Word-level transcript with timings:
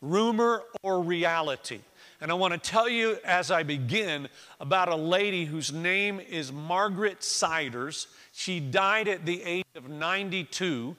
rumor 0.00 0.62
or 0.82 1.02
reality. 1.02 1.80
And 2.20 2.30
I 2.32 2.34
want 2.34 2.52
to 2.52 2.58
tell 2.58 2.88
you 2.88 3.16
as 3.24 3.50
I 3.50 3.62
begin 3.62 4.28
about 4.58 4.88
a 4.88 4.96
lady 4.96 5.44
whose 5.44 5.72
name 5.72 6.18
is 6.20 6.52
Margaret 6.52 7.22
Siders. 7.22 8.08
She 8.32 8.58
died 8.58 9.06
at 9.06 9.24
the 9.24 9.42
age 9.44 9.66
of 9.76 9.88
92. 9.88 10.96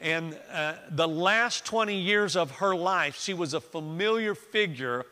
And 0.00 0.38
uh, 0.50 0.74
the 0.90 1.06
last 1.06 1.66
20 1.66 1.94
years 1.94 2.36
of 2.36 2.50
her 2.52 2.74
life, 2.74 3.18
she 3.18 3.34
was 3.34 3.54
a 3.54 3.60
familiar 3.60 4.34
figure 4.34 5.04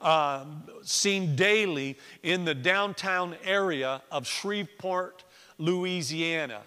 uh, 0.00 0.44
seen 0.82 1.34
daily 1.34 1.98
in 2.22 2.44
the 2.44 2.54
downtown 2.54 3.34
area 3.44 4.00
of 4.12 4.26
Shreveport, 4.26 5.24
Louisiana. 5.58 6.62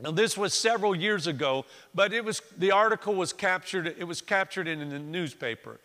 Now, 0.00 0.12
this 0.12 0.38
was 0.38 0.54
several 0.54 0.94
years 0.94 1.26
ago, 1.26 1.64
but 1.92 2.12
it 2.12 2.24
was, 2.24 2.40
the 2.56 2.70
article 2.70 3.14
was 3.16 3.32
captured, 3.32 3.86
it 3.98 4.04
was 4.04 4.20
captured 4.20 4.68
in, 4.68 4.88
the 4.90 4.98
newspaper. 4.98 5.80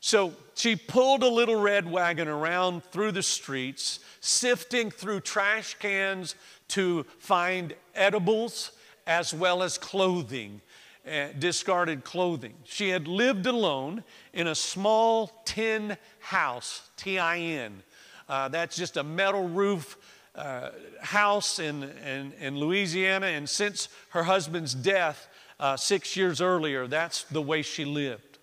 So 0.00 0.32
she 0.54 0.74
pulled 0.74 1.22
a 1.22 1.28
little 1.28 1.56
red 1.56 1.90
wagon 1.90 2.28
around 2.28 2.82
through 2.84 3.12
the 3.12 3.22
streets, 3.22 4.00
sifting 4.20 4.90
through 4.90 5.20
trash 5.20 5.74
cans 5.74 6.34
to 6.68 7.04
find 7.18 7.74
edibles 7.94 8.72
as 9.06 9.34
well 9.34 9.62
as 9.62 9.76
clothing, 9.76 10.62
uh, 11.06 11.28
discarded 11.38 12.04
clothing. 12.04 12.54
She 12.64 12.88
had 12.88 13.06
lived 13.06 13.46
alone 13.46 14.02
in 14.32 14.46
a 14.46 14.54
small 14.54 15.42
tin 15.44 15.98
house, 16.20 16.88
T 16.96 17.18
I 17.18 17.38
N. 17.38 17.82
Uh, 18.28 18.48
that's 18.48 18.76
just 18.76 18.96
a 18.96 19.02
metal 19.02 19.48
roof 19.48 19.96
uh, 20.34 20.70
house 21.00 21.58
in, 21.58 21.82
in, 21.82 22.32
in, 22.40 22.58
Louisiana, 22.58 23.26
and 23.26 23.48
since 23.48 23.88
her 24.10 24.22
husband's 24.22 24.74
death 24.74 25.28
uh, 25.58 25.76
six 25.76 26.16
years 26.16 26.40
earlier, 26.40 26.86
that's 26.86 27.24
the 27.24 27.42
way 27.42 27.62
she 27.62 27.84
lived. 27.84 28.38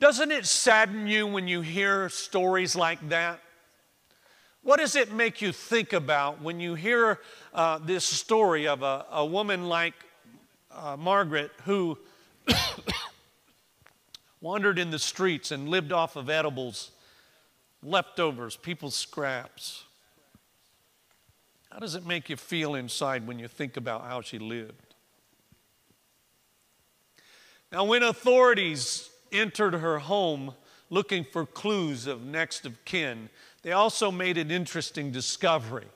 Doesn't 0.00 0.32
it 0.32 0.46
sadden 0.46 1.06
you 1.06 1.26
when 1.26 1.46
you 1.46 1.60
hear 1.60 2.08
stories 2.08 2.74
like 2.74 3.08
that? 3.10 3.40
What 4.62 4.78
does 4.78 4.96
it 4.96 5.12
make 5.12 5.40
you 5.40 5.52
think 5.52 5.92
about 5.92 6.40
when 6.40 6.60
you 6.60 6.74
hear 6.74 7.20
uh, 7.54 7.78
this 7.78 8.04
story 8.04 8.66
of 8.66 8.82
a, 8.82 9.06
a 9.10 9.24
woman 9.24 9.68
like 9.68 9.94
uh, 10.70 10.96
Margaret 10.96 11.50
who 11.64 11.98
wandered 14.40 14.78
in 14.78 14.90
the 14.90 14.98
streets 14.98 15.50
and 15.50 15.68
lived 15.68 15.92
off 15.92 16.16
of 16.16 16.28
edibles, 16.30 16.90
leftovers, 17.82 18.56
people's 18.56 18.94
scraps? 18.94 19.84
How 21.70 21.78
does 21.78 21.94
it 21.94 22.06
make 22.06 22.28
you 22.28 22.36
feel 22.36 22.74
inside 22.74 23.26
when 23.26 23.38
you 23.38 23.48
think 23.48 23.76
about 23.76 24.04
how 24.04 24.20
she 24.20 24.38
lived? 24.38 24.94
Now, 27.72 27.84
when 27.84 28.02
authorities 28.02 29.08
entered 29.32 29.74
her 29.74 29.98
home 29.98 30.54
looking 30.90 31.24
for 31.24 31.46
clues 31.46 32.06
of 32.06 32.22
next 32.22 32.66
of 32.66 32.84
kin, 32.84 33.30
they 33.62 33.72
also 33.72 34.10
made 34.10 34.36
an 34.36 34.50
interesting 34.50 35.10
discovery. 35.10 35.86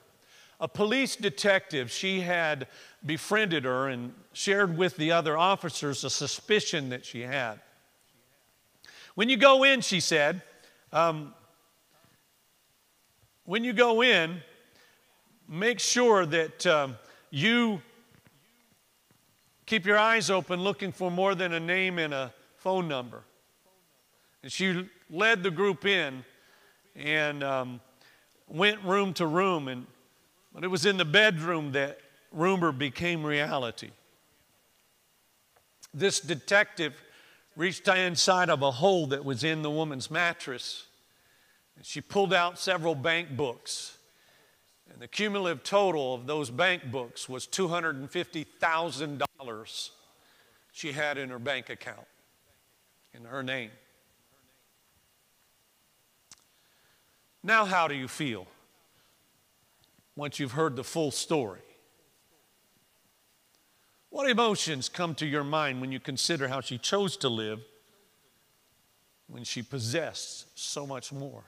A 0.59 0.69
police 0.69 1.17
detective, 1.17 1.91
she 1.91 2.23
had 2.23 2.67
befriended 3.05 3.65
her 3.65 3.89
and 3.89 4.15
shared 4.33 4.79
with 4.79 4.97
the 4.97 5.13
other 5.13 5.37
officers 5.37 6.03
a 6.03 6.09
suspicion 6.09 6.89
that 6.89 7.05
she 7.05 7.21
had. 7.21 7.61
When 9.15 9.29
you 9.29 9.37
go 9.37 9.65
in, 9.65 9.83
she 9.83 10.01
said, 10.01 10.41
um, 10.95 11.35
when 13.47 13.65
you 13.65 13.73
go 13.73 14.03
in, 14.03 14.43
make 15.49 15.81
sure 15.81 16.27
that 16.27 16.67
um, 16.67 16.97
you 17.31 17.81
keep 19.65 19.87
your 19.87 19.99
eyes 19.99 20.31
open 20.31 20.61
looking 20.61 20.93
for 20.93 21.11
more 21.11 21.35
than 21.35 21.53
a 21.53 21.61
name 21.61 21.99
and 21.99 22.13
a 22.13 22.33
phone 22.57 22.89
number. 22.89 23.23
And 24.43 24.51
she 24.51 24.89
led 25.09 25.43
the 25.43 25.51
group 25.51 25.87
in 25.87 26.25
and 26.97 27.43
um, 27.43 27.81
went 28.49 28.83
room 28.83 29.13
to 29.15 29.27
room. 29.27 29.69
And 29.69 29.87
but 30.53 30.65
it 30.65 30.69
was 30.69 30.85
in 30.85 30.97
the 30.97 31.05
bedroom 31.05 31.73
that 31.73 31.99
rumor 32.33 32.73
became 32.73 33.25
reality. 33.25 33.91
This 35.95 36.19
detective 36.19 36.95
reached 37.57 37.87
inside 37.89 38.51
of 38.51 38.63
a 38.63 38.71
hole 38.71 39.07
that 39.09 39.25
was 39.25 39.45
in 39.45 39.63
the 39.63 39.71
woman's 39.71 40.11
mattress. 40.11 40.87
And 41.77 41.85
she 41.85 42.01
pulled 42.01 42.33
out 42.33 42.59
several 42.59 42.95
bank 42.95 43.37
books 43.37 43.97
and 44.97 45.03
the 45.03 45.09
cumulative 45.09 45.63
total 45.63 46.15
of 46.15 46.27
those 46.27 46.51
bank 46.51 46.91
books 46.91 47.29
was 47.29 47.47
$250,000 47.47 49.91
she 50.73 50.93
had 50.93 51.19
in 51.19 51.29
her 51.29 51.39
bank 51.39 51.69
account 51.69 52.07
in 53.13 53.25
her 53.25 53.43
name. 53.43 53.71
Now, 57.43 57.67
how 57.67 57.89
do 57.89 57.95
you 57.95 58.09
feel 58.09 58.47
once 60.17 60.41
you've 60.41 60.53
heard 60.53 60.77
the 60.77 60.85
full 60.85 61.11
story? 61.11 61.61
What 64.11 64.31
emotions 64.31 64.89
come 64.89 65.15
to 65.17 65.27
your 65.27 65.45
mind 65.45 65.83
when 65.83 65.93
you 65.93 66.01
consider 66.01 66.49
how 66.49 66.63
she 66.63 66.79
chose 66.79 67.19
to 67.19 67.29
live 67.29 67.61
when 69.27 69.45
she 69.45 69.61
possessed 69.63 70.59
so 70.59 70.87
much 70.87 71.13
more? 71.13 71.45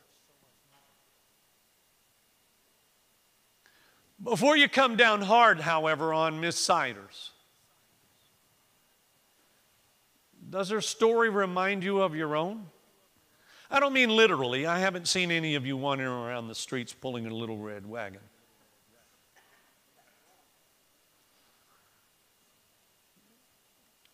Before 4.23 4.57
you 4.57 4.69
come 4.69 4.97
down 4.97 5.23
hard, 5.23 5.61
however, 5.61 6.13
on 6.13 6.41
Miss 6.41 6.59
Siders, 6.59 7.31
does 10.51 10.71
her 10.71 10.81
story 10.81 11.31
remind 11.31 11.85
you 11.85 12.01
of 12.01 12.17
your 12.17 12.35
own? 12.35 12.67
I 13.71 13.81
don't 13.81 13.93
mean 13.93 14.11
literally. 14.11 14.67
I 14.67 14.81
haven't 14.81 15.07
seen 15.07 15.31
any 15.31 15.55
of 15.55 15.67
you 15.67 15.77
wandering 15.77 16.11
around 16.11 16.49
the 16.49 16.55
streets 16.55 16.93
pulling 16.93 17.27
a 17.27 17.35
little 17.35 17.59
red 17.59 17.87
wagon. 17.87 18.21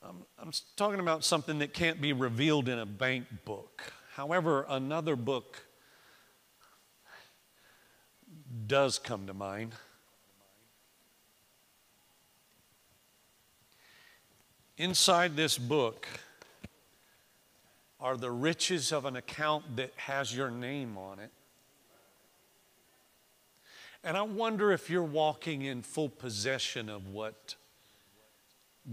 I'm, 0.02 0.16
I'm 0.38 0.50
talking 0.76 1.00
about 1.00 1.24
something 1.24 1.60
that 1.60 1.72
can't 1.72 2.00
be 2.00 2.12
revealed 2.12 2.68
in 2.68 2.78
a 2.78 2.84
bank 2.84 3.24
book. 3.46 3.92
However, 4.14 4.66
another 4.68 5.16
book 5.16 5.64
does 8.66 8.98
come 8.98 9.26
to 9.28 9.34
mind. 9.34 9.72
Inside 14.76 15.36
this 15.36 15.56
book 15.56 16.06
are 18.00 18.16
the 18.16 18.30
riches 18.30 18.92
of 18.92 19.04
an 19.04 19.16
account 19.16 19.76
that 19.76 19.92
has 19.96 20.36
your 20.36 20.50
name 20.50 20.98
on 20.98 21.20
it. 21.20 21.30
And 24.02 24.16
I 24.16 24.22
wonder 24.22 24.72
if 24.72 24.90
you're 24.90 25.02
walking 25.02 25.62
in 25.62 25.82
full 25.82 26.08
possession 26.08 26.88
of 26.88 27.08
what 27.08 27.54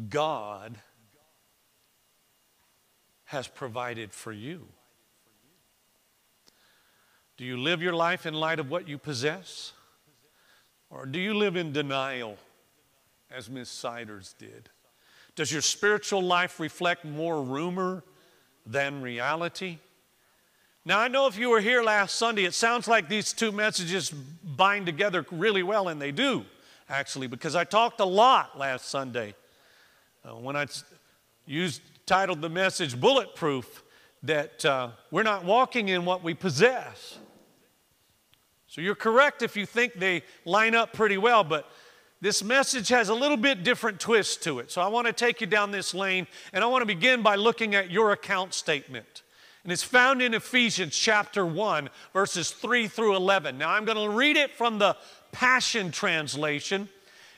God 0.08 0.78
has 3.26 3.48
provided 3.48 4.14
for 4.14 4.32
you. 4.32 4.68
Do 7.38 7.44
you 7.44 7.58
live 7.58 7.82
your 7.82 7.94
life 7.94 8.26
in 8.26 8.36
light 8.36 8.60
of 8.60 8.70
what 8.70 8.88
you 8.88 8.98
possess? 8.98 9.74
Or 10.90 11.06
do 11.06 11.20
you 11.20 11.34
live 11.34 11.56
in 11.56 11.74
denial, 11.74 12.38
as 13.32 13.50
Miss 13.50 13.70
Siders 13.70 14.36
did? 14.38 14.70
Does 15.36 15.52
your 15.52 15.62
spiritual 15.62 16.22
life 16.22 16.60
reflect 16.60 17.06
more 17.06 17.42
rumor 17.42 18.04
than 18.66 19.02
reality? 19.02 19.80
Now, 20.84 21.00
I 21.00 21.08
know 21.08 21.28
if 21.28 21.38
you 21.38 21.50
were 21.50 21.62
here 21.62 21.84
last 21.84 22.16
Sunday, 22.16 22.44
it 22.44 22.54
sounds 22.54 22.88
like 22.88 23.08
these 23.08 23.34
two 23.34 23.52
messages 23.52 24.10
bind 24.10 24.88
together 24.88 25.26
really 25.32 25.64
well, 25.64 25.88
and 25.90 26.02
they 26.02 26.12
do, 26.12 26.44
actually, 26.90 27.28
because 27.28 27.56
I 27.56 27.64
talked 27.64 28.00
a 28.00 28.06
lot 28.06 28.58
last 28.58 28.90
Sunday 28.90 29.36
uh, 30.26 30.36
when 30.36 30.56
I 30.56 30.66
used, 31.46 31.82
titled 32.06 32.42
the 32.42 32.50
message 32.50 33.00
Bulletproof, 33.00 33.84
that 34.24 34.66
uh, 34.66 34.90
we're 35.12 35.24
not 35.24 35.46
walking 35.46 35.90
in 35.90 36.04
what 36.04 36.24
we 36.24 36.34
possess. 36.34 37.18
So 38.68 38.82
you're 38.82 38.96
correct 38.96 39.42
if 39.42 39.56
you 39.56 39.66
think 39.66 39.94
they 39.94 40.24
line 40.46 40.76
up 40.76 40.94
pretty 40.94 41.18
well, 41.18 41.44
but 41.44 41.70
this 42.22 42.44
message 42.44 42.90
has 42.90 43.10
a 43.10 43.16
little 43.16 43.36
bit 43.36 43.64
different 43.64 44.00
twist 44.00 44.44
to 44.44 44.60
it. 44.60 44.72
So 44.72 44.80
I 44.80 44.88
want 44.88 45.08
to 45.08 45.14
take 45.14 45.42
you 45.42 45.48
down 45.48 45.72
this 45.72 45.94
lane, 45.94 46.28
and 46.54 46.64
I 46.64 46.68
want 46.68 46.84
to 46.84 46.86
begin 46.86 47.24
by 47.24 47.36
looking 47.36 47.74
at 47.74 47.90
your 47.90 48.12
account 48.12 48.54
statement. 48.54 49.24
And 49.64 49.72
it's 49.72 49.84
found 49.84 50.22
in 50.22 50.36
Ephesians 50.36 50.96
chapter 50.96 51.46
1, 51.46 51.90
verses 52.14 52.52
3 52.52 52.88
through 52.88 53.16
11. 53.16 53.58
Now 53.58 53.72
I'm 53.72 53.86
going 53.86 53.98
to 53.98 54.16
read 54.16 54.38
it 54.38 54.52
from 54.52 54.78
the 54.78 54.96
Passion 55.32 55.92
Translation. 55.92 56.90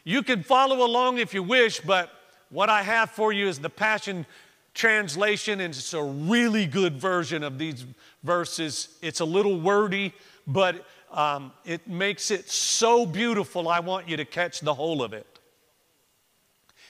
You 0.03 0.21
can 0.21 0.43
follow 0.43 0.85
along 0.85 1.17
if 1.17 1.33
you 1.33 1.43
wish, 1.43 1.79
but 1.79 2.11
what 2.49 2.69
I 2.69 2.81
have 2.81 3.09
for 3.09 3.31
you 3.31 3.47
is 3.47 3.59
the 3.59 3.69
Passion 3.69 4.25
Translation, 4.73 5.61
and 5.61 5.73
it's 5.73 5.93
a 5.93 6.03
really 6.03 6.65
good 6.65 6.97
version 6.97 7.43
of 7.43 7.57
these 7.57 7.85
verses. 8.23 8.89
It's 9.01 9.19
a 9.19 9.25
little 9.25 9.59
wordy, 9.59 10.13
but 10.45 10.85
um, 11.13 11.51
it 11.63 11.87
makes 11.87 12.31
it 12.31 12.49
so 12.49 13.05
beautiful, 13.05 13.69
I 13.69 13.79
want 13.79 14.09
you 14.09 14.17
to 14.17 14.25
catch 14.25 14.61
the 14.61 14.73
whole 14.73 15.03
of 15.03 15.13
it. 15.13 15.39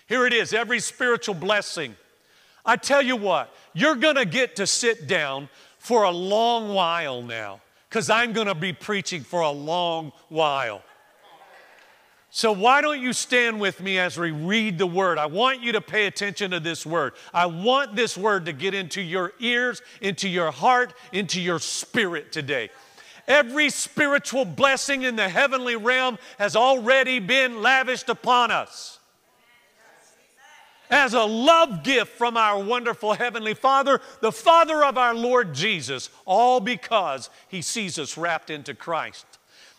Here 0.08 0.25
it 0.25 0.34
is 0.34 0.54
every 0.54 0.80
spiritual 0.80 1.36
blessing. 1.36 1.96
I 2.66 2.78
tell 2.78 3.02
you 3.02 3.18
what, 3.18 3.54
you're 3.74 3.96
going 3.96 4.16
to 4.16 4.25
get 4.25 4.56
to 4.58 4.68
sit 4.68 5.08
down 5.08 5.50
for 5.78 6.04
a 6.04 6.12
long 6.12 6.74
while 6.74 7.22
now 7.22 7.62
because 7.90 8.10
I'm 8.10 8.31
going 8.31 8.48
to 8.48 8.56
be 8.56 8.72
preaching 8.72 9.22
for 9.22 9.42
a 9.42 9.52
long 9.52 10.14
while. 10.30 10.81
So, 12.36 12.52
why 12.52 12.81
don't 12.81 13.00
you 13.00 13.14
stand 13.14 13.60
with 13.60 13.80
me 13.80 14.00
as 14.00 14.18
we 14.18 14.31
read 14.31 14.80
the 14.80 14.88
word? 14.88 15.20
I 15.20 15.28
want 15.28 15.62
you 15.62 15.74
to 15.74 15.81
pay 15.81 16.08
attention 16.08 16.50
to 16.50 16.60
this 16.60 16.84
word. 16.84 17.14
I 17.31 17.46
want 17.46 17.96
this 17.96 18.18
word 18.18 18.46
to 18.46 18.54
get 18.54 18.74
into 18.74 19.02
your 19.04 19.34
ears, 19.40 19.84
into 20.02 20.28
your 20.28 20.50
heart, 20.50 20.96
into 21.12 21.40
your 21.40 21.60
spirit 21.60 22.31
today. 22.31 22.72
Every 23.28 23.70
spiritual 23.70 24.46
blessing 24.46 25.04
in 25.04 25.16
the 25.16 25.30
heavenly 25.30 25.75
realm 25.75 26.18
has 26.38 26.56
already 26.56 27.20
been 27.20 27.62
lavished 27.62 28.10
upon 28.10 28.52
us. 28.52 29.00
As 30.90 31.14
a 31.14 31.24
love 31.24 31.84
gift 31.84 32.12
from 32.18 32.38
our 32.38 32.62
wonderful 32.62 33.14
Heavenly 33.14 33.54
Father, 33.54 34.02
the 34.20 34.31
Father 34.31 34.84
of 34.84 34.98
our 34.98 35.16
Lord 35.16 35.54
Jesus, 35.54 36.10
all 36.25 36.60
because 36.60 37.30
He 37.48 37.62
sees 37.62 37.98
us 37.98 38.18
wrapped 38.18 38.50
into 38.50 38.75
Christ. 38.75 39.25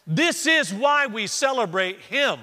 This 0.06 0.46
is 0.46 0.72
why 0.72 1.06
we 1.06 1.26
celebrate 1.26 1.98
Him 2.00 2.38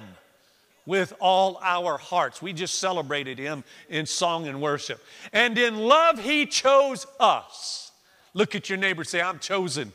with 0.86 1.12
all 1.20 1.60
our 1.62 1.98
hearts. 1.98 2.40
We 2.40 2.52
just 2.52 2.78
celebrated 2.78 3.38
Him 3.38 3.64
in 3.88 4.06
song 4.06 4.48
and 4.48 4.62
worship. 4.62 5.04
And 5.32 5.58
in 5.58 5.76
love, 5.78 6.18
He 6.18 6.46
chose 6.46 7.06
us. 7.20 7.92
Look 8.34 8.54
at 8.54 8.70
your 8.70 8.78
neighbor 8.78 9.04
say, 9.04 9.20
I'm 9.20 9.38
chosen. 9.38 9.92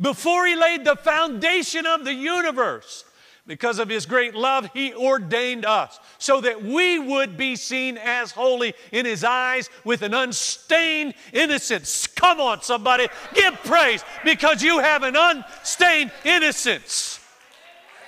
Before 0.00 0.46
he 0.46 0.56
laid 0.56 0.84
the 0.84 0.96
foundation 0.96 1.86
of 1.86 2.04
the 2.04 2.14
universe, 2.14 3.04
because 3.46 3.80
of 3.80 3.88
his 3.88 4.06
great 4.06 4.34
love, 4.34 4.70
he 4.72 4.94
ordained 4.94 5.66
us 5.66 5.98
so 6.18 6.40
that 6.40 6.62
we 6.62 6.98
would 6.98 7.36
be 7.36 7.56
seen 7.56 7.98
as 7.98 8.30
holy 8.30 8.72
in 8.92 9.04
his 9.04 9.24
eyes 9.24 9.68
with 9.84 10.02
an 10.02 10.14
unstained 10.14 11.14
innocence. 11.32 12.06
Come 12.06 12.40
on, 12.40 12.62
somebody, 12.62 13.08
give 13.34 13.54
praise 13.64 14.04
because 14.24 14.62
you 14.62 14.78
have 14.78 15.02
an 15.02 15.16
unstained 15.16 16.12
innocence. 16.24 17.18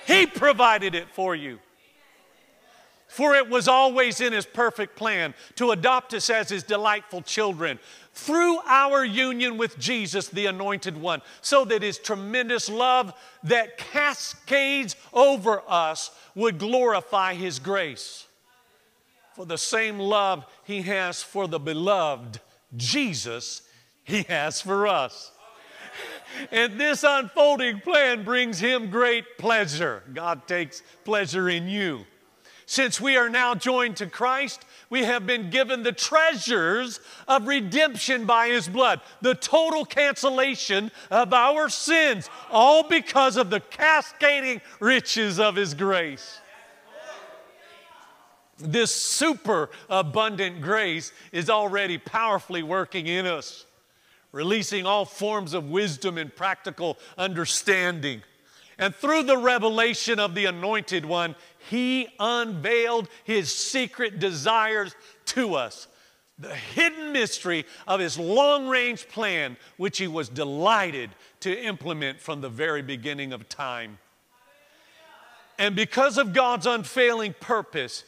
He 0.07 0.25
provided 0.25 0.95
it 0.95 1.09
for 1.09 1.35
you. 1.35 1.59
For 3.07 3.35
it 3.35 3.49
was 3.49 3.67
always 3.67 4.19
in 4.19 4.33
his 4.33 4.45
perfect 4.45 4.95
plan 4.95 5.33
to 5.55 5.71
adopt 5.71 6.13
us 6.13 6.29
as 6.29 6.49
his 6.49 6.63
delightful 6.63 7.21
children 7.21 7.79
through 8.15 8.59
our 8.65 9.03
union 9.03 9.57
with 9.57 9.77
Jesus, 9.77 10.29
the 10.29 10.45
Anointed 10.45 10.97
One, 10.97 11.21
so 11.41 11.65
that 11.65 11.83
His 11.83 11.99
tremendous 11.99 12.69
love 12.69 13.13
that 13.43 13.77
cascades 13.77 14.95
over 15.13 15.61
us 15.67 16.11
would 16.33 16.57
glorify 16.57 17.33
His 17.33 17.59
grace. 17.59 18.25
For 19.35 19.45
the 19.45 19.57
same 19.57 19.99
love 19.99 20.45
He 20.63 20.81
has 20.83 21.21
for 21.21 21.47
the 21.47 21.59
beloved 21.59 22.39
Jesus, 22.75 23.61
He 24.03 24.23
has 24.23 24.61
for 24.61 24.87
us. 24.87 25.31
And 26.51 26.79
this 26.79 27.03
unfolding 27.07 27.81
plan 27.81 28.23
brings 28.23 28.59
Him 28.59 28.89
great 28.89 29.37
pleasure. 29.37 30.03
God 30.13 30.47
takes 30.47 30.83
pleasure 31.03 31.49
in 31.49 31.67
you. 31.67 32.05
Since 32.65 32.99
we 32.99 33.15
are 33.15 33.29
now 33.29 33.55
joined 33.55 33.97
to 33.97 34.07
Christ, 34.07 34.64
we 34.89 35.03
have 35.03 35.25
been 35.25 35.49
given 35.49 35.83
the 35.83 35.91
treasures 35.91 36.99
of 37.27 37.47
redemption 37.47 38.25
by 38.25 38.49
His 38.49 38.67
blood, 38.67 39.01
the 39.21 39.35
total 39.35 39.85
cancellation 39.85 40.91
of 41.11 41.33
our 41.33 41.69
sins, 41.69 42.29
all 42.51 42.87
because 42.87 43.37
of 43.37 43.49
the 43.49 43.59
cascading 43.59 44.61
riches 44.79 45.39
of 45.39 45.55
His 45.55 45.73
grace. 45.73 46.39
This 48.57 48.95
super 48.95 49.69
abundant 49.89 50.61
grace 50.61 51.11
is 51.31 51.49
already 51.49 51.97
powerfully 51.97 52.63
working 52.63 53.07
in 53.07 53.25
us, 53.25 53.65
releasing 54.31 54.85
all 54.85 55.03
forms 55.03 55.53
of 55.53 55.69
wisdom 55.69 56.17
and 56.17 56.33
practical 56.33 56.97
understanding. 57.17 58.21
And 58.77 58.93
through 58.93 59.23
the 59.23 59.37
revelation 59.37 60.19
of 60.19 60.35
the 60.35 60.45
Anointed 60.45 61.05
One, 61.05 61.35
He 61.69 62.07
unveiled 62.19 63.09
His 63.23 63.53
secret 63.53 64.19
desires 64.19 64.95
to 65.27 65.55
us. 65.55 65.87
The 66.37 66.55
hidden 66.55 67.13
mystery 67.13 67.65
of 67.87 67.99
His 67.99 68.19
long 68.19 68.67
range 68.67 69.07
plan, 69.07 69.55
which 69.77 69.97
He 69.97 70.07
was 70.07 70.27
delighted 70.27 71.11
to 71.41 71.57
implement 71.57 72.19
from 72.19 72.41
the 72.41 72.49
very 72.49 72.81
beginning 72.81 73.31
of 73.31 73.47
time. 73.47 73.97
And 75.57 75.75
because 75.75 76.17
of 76.17 76.33
God's 76.33 76.65
unfailing 76.65 77.33
purpose, 77.39 78.03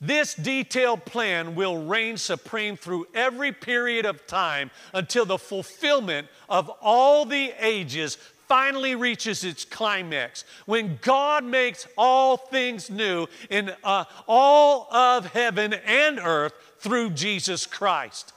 this 0.00 0.34
detailed 0.34 1.04
plan 1.04 1.54
will 1.54 1.84
reign 1.84 2.16
supreme 2.16 2.76
through 2.76 3.06
every 3.14 3.52
period 3.52 4.04
of 4.04 4.26
time 4.26 4.70
until 4.92 5.24
the 5.24 5.38
fulfillment 5.38 6.28
of 6.48 6.70
all 6.80 7.24
the 7.24 7.52
ages 7.58 8.18
finally 8.48 8.94
reaches 8.94 9.44
its 9.44 9.64
climax 9.64 10.44
when 10.66 10.98
God 11.02 11.44
makes 11.44 11.86
all 11.96 12.36
things 12.36 12.90
new 12.90 13.26
in 13.50 13.72
uh, 13.82 14.04
all 14.26 14.88
of 14.92 15.26
heaven 15.26 15.74
and 15.74 16.18
earth 16.18 16.52
through 16.78 17.10
Jesus 17.10 17.66
Christ. 17.66 18.32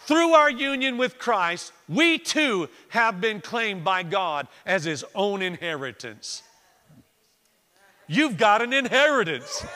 Through 0.00 0.32
our 0.32 0.50
union 0.50 0.96
with 0.96 1.18
Christ, 1.18 1.72
we 1.88 2.18
too 2.18 2.68
have 2.88 3.20
been 3.20 3.40
claimed 3.40 3.84
by 3.84 4.02
God 4.02 4.48
as 4.64 4.84
His 4.84 5.04
own 5.14 5.42
inheritance. 5.42 6.42
You've 8.06 8.38
got 8.38 8.62
an 8.62 8.72
inheritance. 8.72 9.66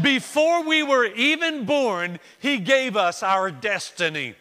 Before 0.00 0.66
we 0.66 0.82
were 0.82 1.04
even 1.04 1.66
born, 1.66 2.18
He 2.38 2.58
gave 2.58 2.96
us 2.96 3.22
our 3.22 3.50
destiny 3.50 4.36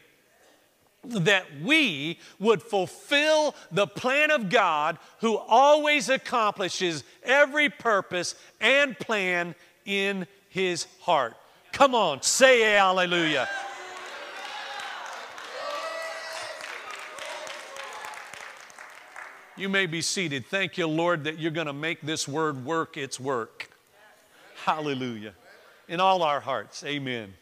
that 1.03 1.45
we 1.63 2.19
would 2.39 2.61
fulfill 2.61 3.55
the 3.71 3.87
plan 3.87 4.29
of 4.31 4.49
God 4.49 4.97
who 5.19 5.37
always 5.37 6.09
accomplishes 6.09 7.03
every 7.23 7.69
purpose 7.69 8.35
and 8.59 8.97
plan 8.97 9.55
in 9.85 10.27
his 10.49 10.85
heart. 11.01 11.35
Come 11.71 11.95
on, 11.95 12.21
say 12.21 12.61
hallelujah. 12.61 13.47
You 19.57 19.69
may 19.69 19.85
be 19.85 20.01
seated. 20.01 20.45
Thank 20.47 20.77
you, 20.77 20.87
Lord, 20.87 21.25
that 21.25 21.37
you're 21.37 21.51
going 21.51 21.67
to 21.67 21.73
make 21.73 22.01
this 22.01 22.27
word 22.27 22.65
work 22.65 22.97
its 22.97 23.19
work. 23.19 23.69
Hallelujah. 24.65 25.33
In 25.87 25.99
all 25.99 26.23
our 26.23 26.39
hearts, 26.39 26.83
amen. 26.83 27.33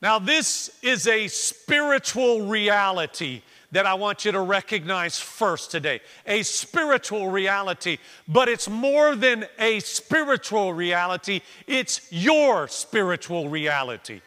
Now, 0.00 0.18
this 0.18 0.70
is 0.80 1.08
a 1.08 1.26
spiritual 1.26 2.46
reality 2.46 3.42
that 3.72 3.84
I 3.84 3.94
want 3.94 4.24
you 4.24 4.32
to 4.32 4.40
recognize 4.40 5.18
first 5.18 5.70
today. 5.70 6.00
A 6.26 6.42
spiritual 6.42 7.28
reality, 7.28 7.98
but 8.28 8.48
it's 8.48 8.68
more 8.68 9.16
than 9.16 9.46
a 9.58 9.80
spiritual 9.80 10.72
reality, 10.72 11.40
it's 11.66 12.10
your 12.10 12.68
spiritual 12.68 13.48
reality. 13.48 14.20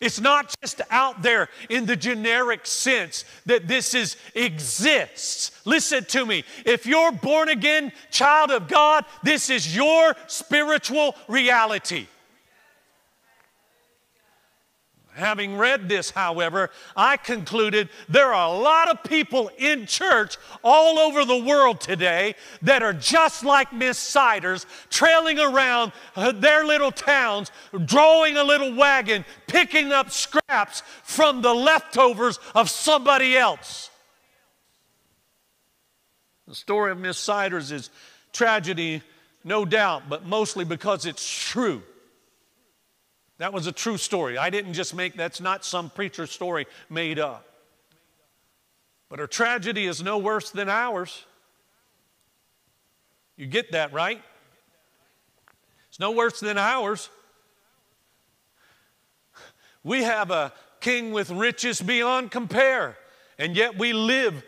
It's 0.00 0.20
not 0.20 0.54
just 0.62 0.82
out 0.90 1.22
there 1.22 1.48
in 1.70 1.86
the 1.86 1.96
generic 1.96 2.66
sense 2.66 3.24
that 3.46 3.66
this 3.66 3.94
is 3.94 4.16
exists. 4.34 5.52
Listen 5.64 6.04
to 6.04 6.26
me. 6.26 6.44
If 6.66 6.86
you're 6.86 7.12
born 7.12 7.48
again 7.48 7.92
child 8.10 8.50
of 8.50 8.68
God, 8.68 9.06
this 9.22 9.48
is 9.48 9.74
your 9.74 10.14
spiritual 10.26 11.14
reality. 11.28 12.08
Having 15.16 15.56
read 15.56 15.88
this, 15.88 16.10
however, 16.10 16.68
I 16.94 17.16
concluded 17.16 17.88
there 18.06 18.34
are 18.34 18.54
a 18.54 18.58
lot 18.58 18.90
of 18.90 19.02
people 19.02 19.50
in 19.56 19.86
church 19.86 20.36
all 20.62 20.98
over 20.98 21.24
the 21.24 21.38
world 21.38 21.80
today 21.80 22.34
that 22.60 22.82
are 22.82 22.92
just 22.92 23.42
like 23.42 23.72
Miss 23.72 23.96
Siders, 23.96 24.66
trailing 24.90 25.38
around 25.38 25.92
their 26.34 26.66
little 26.66 26.90
towns, 26.90 27.50
drawing 27.86 28.36
a 28.36 28.44
little 28.44 28.74
wagon, 28.74 29.24
picking 29.46 29.90
up 29.90 30.10
scraps 30.10 30.82
from 31.02 31.40
the 31.40 31.54
leftovers 31.54 32.38
of 32.54 32.68
somebody 32.68 33.38
else. 33.38 33.88
The 36.46 36.54
story 36.54 36.92
of 36.92 36.98
Miss 36.98 37.16
Siders 37.16 37.72
is 37.72 37.88
tragedy, 38.34 39.00
no 39.44 39.64
doubt, 39.64 40.10
but 40.10 40.26
mostly 40.26 40.66
because 40.66 41.06
it's 41.06 41.26
true. 41.26 41.82
That 43.38 43.52
was 43.52 43.66
a 43.66 43.72
true 43.72 43.98
story. 43.98 44.38
I 44.38 44.50
didn't 44.50 44.72
just 44.72 44.94
make 44.94 45.16
that's 45.16 45.40
not 45.40 45.64
some 45.64 45.90
preacher 45.90 46.26
story 46.26 46.66
made 46.88 47.18
up. 47.18 47.46
But 49.08 49.18
her 49.18 49.26
tragedy 49.26 49.86
is 49.86 50.02
no 50.02 50.18
worse 50.18 50.50
than 50.50 50.68
ours. 50.68 51.24
You 53.36 53.46
get 53.46 53.72
that, 53.72 53.92
right? 53.92 54.22
It's 55.88 56.00
no 56.00 56.10
worse 56.12 56.40
than 56.40 56.58
ours. 56.58 57.10
We 59.84 60.02
have 60.02 60.30
a 60.30 60.52
king 60.80 61.12
with 61.12 61.30
riches 61.30 61.80
beyond 61.80 62.30
compare, 62.30 62.96
and 63.38 63.54
yet 63.54 63.78
we 63.78 63.92
live, 63.92 64.42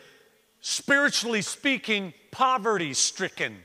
spiritually 0.61 1.43
speaking, 1.43 2.13
poverty 2.33 2.95
stricken. 2.95 3.59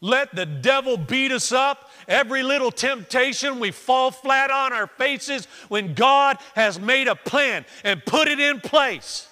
Let 0.00 0.34
the 0.34 0.46
devil 0.46 0.96
beat 0.96 1.30
us 1.30 1.52
up. 1.52 1.90
Every 2.08 2.42
little 2.42 2.70
temptation, 2.70 3.60
we 3.60 3.70
fall 3.70 4.10
flat 4.10 4.50
on 4.50 4.72
our 4.72 4.86
faces 4.86 5.46
when 5.68 5.94
God 5.94 6.38
has 6.54 6.80
made 6.80 7.06
a 7.06 7.14
plan 7.14 7.66
and 7.84 8.04
put 8.04 8.26
it 8.26 8.40
in 8.40 8.60
place. 8.60 9.28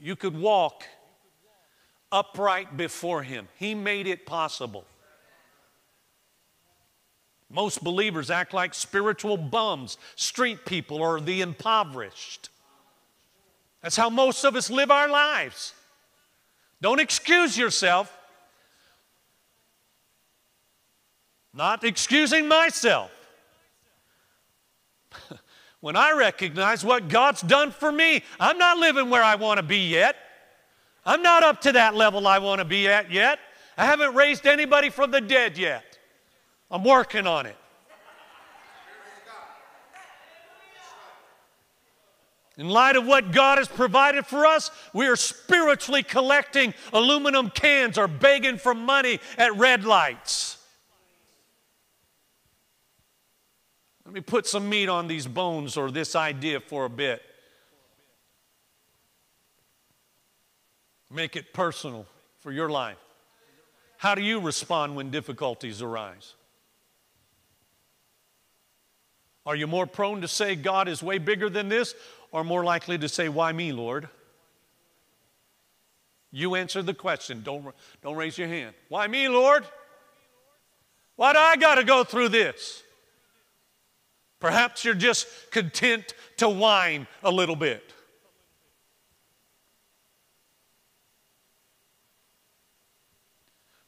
You 0.00 0.14
could 0.16 0.36
walk 0.36 0.84
upright 2.12 2.76
before 2.76 3.22
Him. 3.22 3.48
He 3.56 3.74
made 3.74 4.06
it 4.06 4.24
possible. 4.24 4.84
Most 7.50 7.82
believers 7.82 8.30
act 8.30 8.54
like 8.54 8.72
spiritual 8.72 9.36
bums, 9.36 9.98
street 10.14 10.64
people, 10.64 10.98
or 10.98 11.20
the 11.20 11.40
impoverished. 11.40 12.48
That's 13.82 13.96
how 13.96 14.08
most 14.08 14.44
of 14.44 14.54
us 14.54 14.70
live 14.70 14.92
our 14.92 15.08
lives. 15.08 15.74
Don't 16.80 17.00
excuse 17.00 17.56
yourself. 17.58 18.16
Not 21.52 21.84
excusing 21.84 22.48
myself. 22.48 23.10
when 25.80 25.96
I 25.96 26.12
recognize 26.12 26.84
what 26.84 27.08
God's 27.08 27.42
done 27.42 27.70
for 27.70 27.90
me, 27.90 28.22
I'm 28.38 28.56
not 28.56 28.78
living 28.78 29.10
where 29.10 29.22
I 29.22 29.34
want 29.34 29.58
to 29.58 29.62
be 29.62 29.88
yet. 29.88 30.16
I'm 31.04 31.22
not 31.22 31.42
up 31.42 31.60
to 31.62 31.72
that 31.72 31.94
level 31.94 32.26
I 32.26 32.38
want 32.38 32.60
to 32.60 32.64
be 32.64 32.86
at 32.88 33.10
yet. 33.10 33.38
I 33.76 33.84
haven't 33.84 34.14
raised 34.14 34.46
anybody 34.46 34.90
from 34.90 35.10
the 35.10 35.20
dead 35.20 35.58
yet. 35.58 35.98
I'm 36.70 36.84
working 36.84 37.26
on 37.26 37.46
it. 37.46 37.56
In 42.60 42.68
light 42.68 42.94
of 42.94 43.06
what 43.06 43.32
God 43.32 43.56
has 43.56 43.68
provided 43.68 44.26
for 44.26 44.44
us, 44.44 44.70
we 44.92 45.06
are 45.06 45.16
spiritually 45.16 46.02
collecting 46.02 46.74
aluminum 46.92 47.48
cans 47.48 47.96
or 47.96 48.06
begging 48.06 48.58
for 48.58 48.74
money 48.74 49.18
at 49.38 49.56
red 49.56 49.84
lights. 49.84 50.58
Let 54.04 54.12
me 54.12 54.20
put 54.20 54.46
some 54.46 54.68
meat 54.68 54.90
on 54.90 55.08
these 55.08 55.26
bones 55.26 55.78
or 55.78 55.90
this 55.90 56.14
idea 56.14 56.60
for 56.60 56.84
a 56.84 56.90
bit. 56.90 57.22
Make 61.10 61.36
it 61.36 61.54
personal 61.54 62.04
for 62.40 62.52
your 62.52 62.68
life. 62.68 62.98
How 63.96 64.14
do 64.14 64.20
you 64.20 64.38
respond 64.38 64.96
when 64.96 65.10
difficulties 65.10 65.80
arise? 65.80 66.34
Are 69.46 69.56
you 69.56 69.66
more 69.66 69.86
prone 69.86 70.20
to 70.20 70.28
say 70.28 70.54
God 70.54 70.86
is 70.88 71.02
way 71.02 71.16
bigger 71.16 71.48
than 71.48 71.70
this, 71.70 71.94
or 72.32 72.44
more 72.44 72.64
likely 72.64 72.98
to 72.98 73.08
say, 73.08 73.28
Why 73.28 73.52
me, 73.52 73.72
Lord? 73.72 74.08
You 76.32 76.54
answer 76.54 76.82
the 76.82 76.94
question. 76.94 77.42
Don't, 77.42 77.74
don't 78.02 78.16
raise 78.16 78.38
your 78.38 78.48
hand. 78.48 78.74
Why 78.88 79.06
me, 79.06 79.28
Lord? 79.28 79.66
Why 81.16 81.32
do 81.32 81.38
I 81.38 81.56
got 81.56 81.74
to 81.74 81.84
go 81.84 82.04
through 82.04 82.28
this? 82.28 82.82
Perhaps 84.38 84.84
you're 84.84 84.94
just 84.94 85.26
content 85.50 86.14
to 86.38 86.48
whine 86.48 87.06
a 87.22 87.30
little 87.30 87.56
bit. 87.56 87.92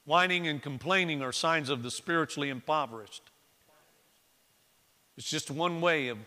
Whining 0.05 0.49
and 0.49 0.61
complaining 0.61 1.23
are 1.23 1.33
signs 1.33 1.71
of 1.71 1.83
the 1.83 1.91
spiritually 1.91 2.51
impoverished. 2.51 3.23
It's 5.17 5.31
just 5.31 5.51
one 5.51 5.81
way 5.81 6.09
of 6.09 6.19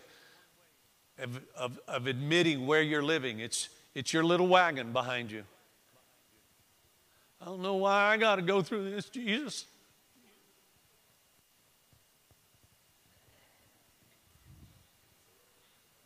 of, 1.18 1.40
of, 1.56 1.80
of 1.88 2.06
admitting 2.06 2.66
where 2.66 2.82
you're 2.82 3.02
living. 3.02 3.40
It's, 3.40 3.68
it's 3.94 4.12
your 4.12 4.24
little 4.24 4.48
wagon 4.48 4.92
behind 4.92 5.30
you. 5.30 5.44
I 7.40 7.46
don't 7.46 7.62
know 7.62 7.76
why 7.76 8.12
I 8.12 8.16
got 8.16 8.36
to 8.36 8.42
go 8.42 8.62
through 8.62 8.90
this, 8.90 9.08
Jesus. 9.08 9.66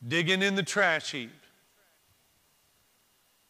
Digging 0.07 0.43
in 0.43 0.55
the 0.55 0.63
trash 0.63 1.13
heap. 1.13 1.31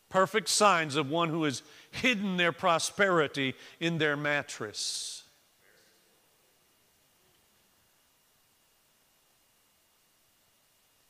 Perfect 0.09 0.49
signs 0.49 0.97
of 0.97 1.09
one 1.09 1.29
who 1.29 1.45
has 1.45 1.63
hidden 1.91 2.37
their 2.37 2.53
prosperity 2.53 3.55
in 3.79 3.99
their 3.99 4.17
mattress. 4.17 5.20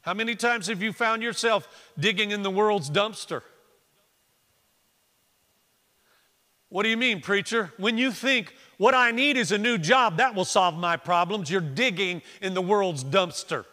How 0.02 0.14
many 0.14 0.34
times 0.34 0.66
have 0.68 0.82
you 0.82 0.92
found 0.92 1.22
yourself 1.22 1.68
digging 1.98 2.30
in 2.30 2.42
the 2.42 2.50
world's 2.50 2.88
dumpster? 2.88 3.42
What 6.70 6.84
do 6.84 6.88
you 6.88 6.96
mean, 6.96 7.20
preacher? 7.20 7.72
When 7.76 7.98
you 7.98 8.12
think 8.12 8.54
what 8.78 8.94
I 8.94 9.10
need 9.10 9.36
is 9.36 9.52
a 9.52 9.58
new 9.58 9.76
job, 9.76 10.16
that 10.18 10.34
will 10.34 10.44
solve 10.44 10.76
my 10.76 10.96
problems, 10.96 11.50
you're 11.50 11.60
digging 11.60 12.22
in 12.40 12.54
the 12.54 12.62
world's 12.62 13.04
dumpster. 13.04 13.64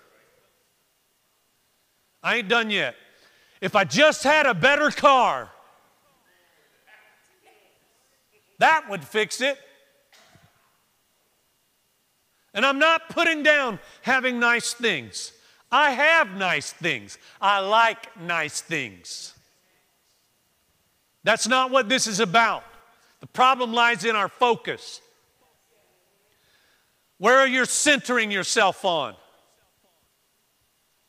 I 2.24 2.38
ain't 2.38 2.50
done 2.50 2.72
yet. 2.72 2.96
If 3.62 3.76
I 3.76 3.84
just 3.84 4.24
had 4.24 4.46
a 4.46 4.54
better 4.54 4.90
car, 4.92 5.52
that 8.60 8.90
would 8.90 9.04
fix 9.04 9.40
it. 9.42 9.58
And 12.54 12.66
I'm 12.66 12.80
not 12.80 13.10
putting 13.10 13.44
down 13.44 13.80
having 14.02 14.40
nice 14.40 14.74
things. 14.74 15.32
I 15.72 15.92
have 15.92 16.36
nice 16.36 16.72
things. 16.72 17.18
I 17.42 17.60
like 17.60 18.20
nice 18.20 18.62
things. 18.62 19.34
That's 21.24 21.48
not 21.48 21.72
what 21.72 21.90
this 21.90 22.08
is 22.08 22.20
about. 22.20 22.64
The 23.20 23.28
problem 23.28 23.74
lies 23.74 24.06
in 24.06 24.16
our 24.16 24.30
focus. 24.30 25.02
Where 27.18 27.38
are 27.40 27.48
you 27.48 27.66
centering 27.66 28.32
yourself 28.32 28.86
on? 28.86 29.16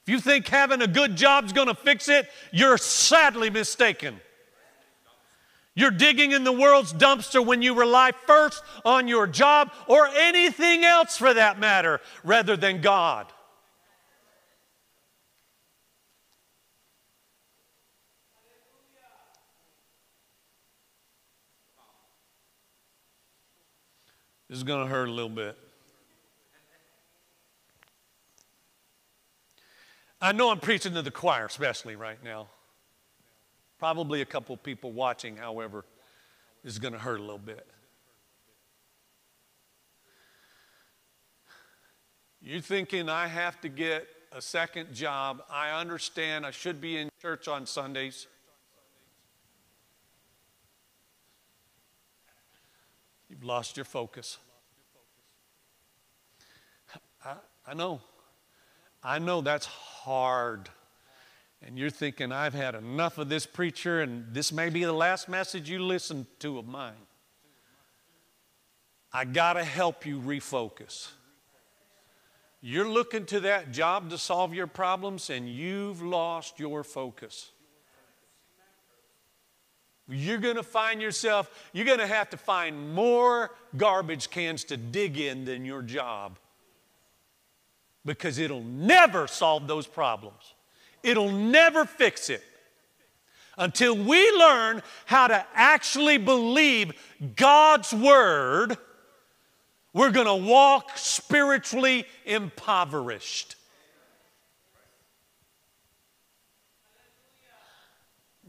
If 0.02 0.12
you 0.12 0.20
think 0.20 0.48
having 0.48 0.80
a 0.80 0.86
good 0.86 1.16
job 1.16 1.44
is 1.44 1.52
going 1.52 1.68
to 1.68 1.74
fix 1.74 2.08
it, 2.08 2.28
you're 2.50 2.78
sadly 2.78 3.50
mistaken. 3.50 4.18
You're 5.74 5.92
digging 5.92 6.32
in 6.32 6.42
the 6.42 6.52
world's 6.52 6.92
dumpster 6.92 7.44
when 7.44 7.62
you 7.62 7.74
rely 7.74 8.12
first 8.26 8.62
on 8.84 9.06
your 9.06 9.28
job 9.28 9.70
or 9.86 10.08
anything 10.08 10.84
else 10.84 11.16
for 11.16 11.32
that 11.32 11.60
matter 11.60 12.00
rather 12.24 12.56
than 12.56 12.80
God. 12.80 13.32
This 24.48 24.56
is 24.56 24.64
going 24.64 24.82
to 24.82 24.90
hurt 24.90 25.08
a 25.08 25.12
little 25.12 25.28
bit. 25.28 25.58
I 30.20 30.32
know 30.32 30.50
I'm 30.50 30.58
preaching 30.58 30.94
to 30.94 31.02
the 31.02 31.10
choir, 31.10 31.46
especially 31.46 31.94
right 31.94 32.22
now. 32.24 32.48
Probably 33.78 34.22
a 34.22 34.24
couple 34.24 34.56
people 34.56 34.90
watching, 34.90 35.36
however, 35.36 35.84
is 36.64 36.78
going 36.78 36.94
to 36.94 36.98
hurt 36.98 37.20
a 37.20 37.22
little 37.22 37.38
bit. 37.38 37.66
You're 42.40 42.60
thinking 42.60 43.08
I 43.08 43.26
have 43.26 43.60
to 43.60 43.68
get 43.68 44.08
a 44.32 44.40
second 44.40 44.94
job. 44.94 45.42
I 45.50 45.78
understand 45.78 46.46
I 46.46 46.50
should 46.50 46.80
be 46.80 46.96
in 46.96 47.10
church 47.20 47.48
on 47.48 47.66
Sundays. 47.66 48.26
You've 53.28 53.44
lost 53.44 53.76
your 53.76 53.84
focus. 53.84 54.38
I, 57.24 57.34
I 57.66 57.74
know. 57.74 58.00
I 59.02 59.18
know 59.18 59.40
that's 59.40 59.66
hard. 59.66 60.68
And 61.60 61.78
you're 61.78 61.90
thinking, 61.90 62.32
I've 62.32 62.54
had 62.54 62.74
enough 62.74 63.18
of 63.18 63.28
this 63.28 63.44
preacher, 63.44 64.00
and 64.00 64.32
this 64.32 64.52
may 64.52 64.70
be 64.70 64.84
the 64.84 64.92
last 64.92 65.28
message 65.28 65.68
you 65.68 65.80
listen 65.80 66.26
to 66.38 66.58
of 66.58 66.66
mine. 66.66 66.94
I 69.12 69.24
got 69.24 69.54
to 69.54 69.64
help 69.64 70.06
you 70.06 70.20
refocus. 70.20 71.08
You're 72.60 72.88
looking 72.88 73.24
to 73.26 73.40
that 73.40 73.72
job 73.72 74.10
to 74.10 74.18
solve 74.18 74.52
your 74.52 74.66
problems 74.66 75.30
and 75.30 75.48
you've 75.48 76.02
lost 76.02 76.58
your 76.58 76.82
focus. 76.82 77.52
You're 80.08 80.38
going 80.38 80.56
to 80.56 80.62
find 80.62 81.02
yourself, 81.02 81.50
you're 81.72 81.84
going 81.84 81.98
to 81.98 82.06
have 82.06 82.30
to 82.30 82.38
find 82.38 82.94
more 82.94 83.50
garbage 83.76 84.30
cans 84.30 84.64
to 84.64 84.76
dig 84.76 85.18
in 85.18 85.44
than 85.44 85.66
your 85.66 85.82
job 85.82 86.38
because 88.06 88.38
it'll 88.38 88.64
never 88.64 89.26
solve 89.26 89.66
those 89.66 89.86
problems. 89.86 90.54
It'll 91.02 91.30
never 91.30 91.84
fix 91.84 92.30
it 92.30 92.42
until 93.58 93.94
we 93.96 94.30
learn 94.32 94.82
how 95.04 95.28
to 95.28 95.44
actually 95.54 96.16
believe 96.16 96.92
God's 97.36 97.92
Word. 97.92 98.78
We're 99.92 100.10
going 100.10 100.26
to 100.26 100.48
walk 100.48 100.92
spiritually 100.96 102.06
impoverished. 102.24 103.56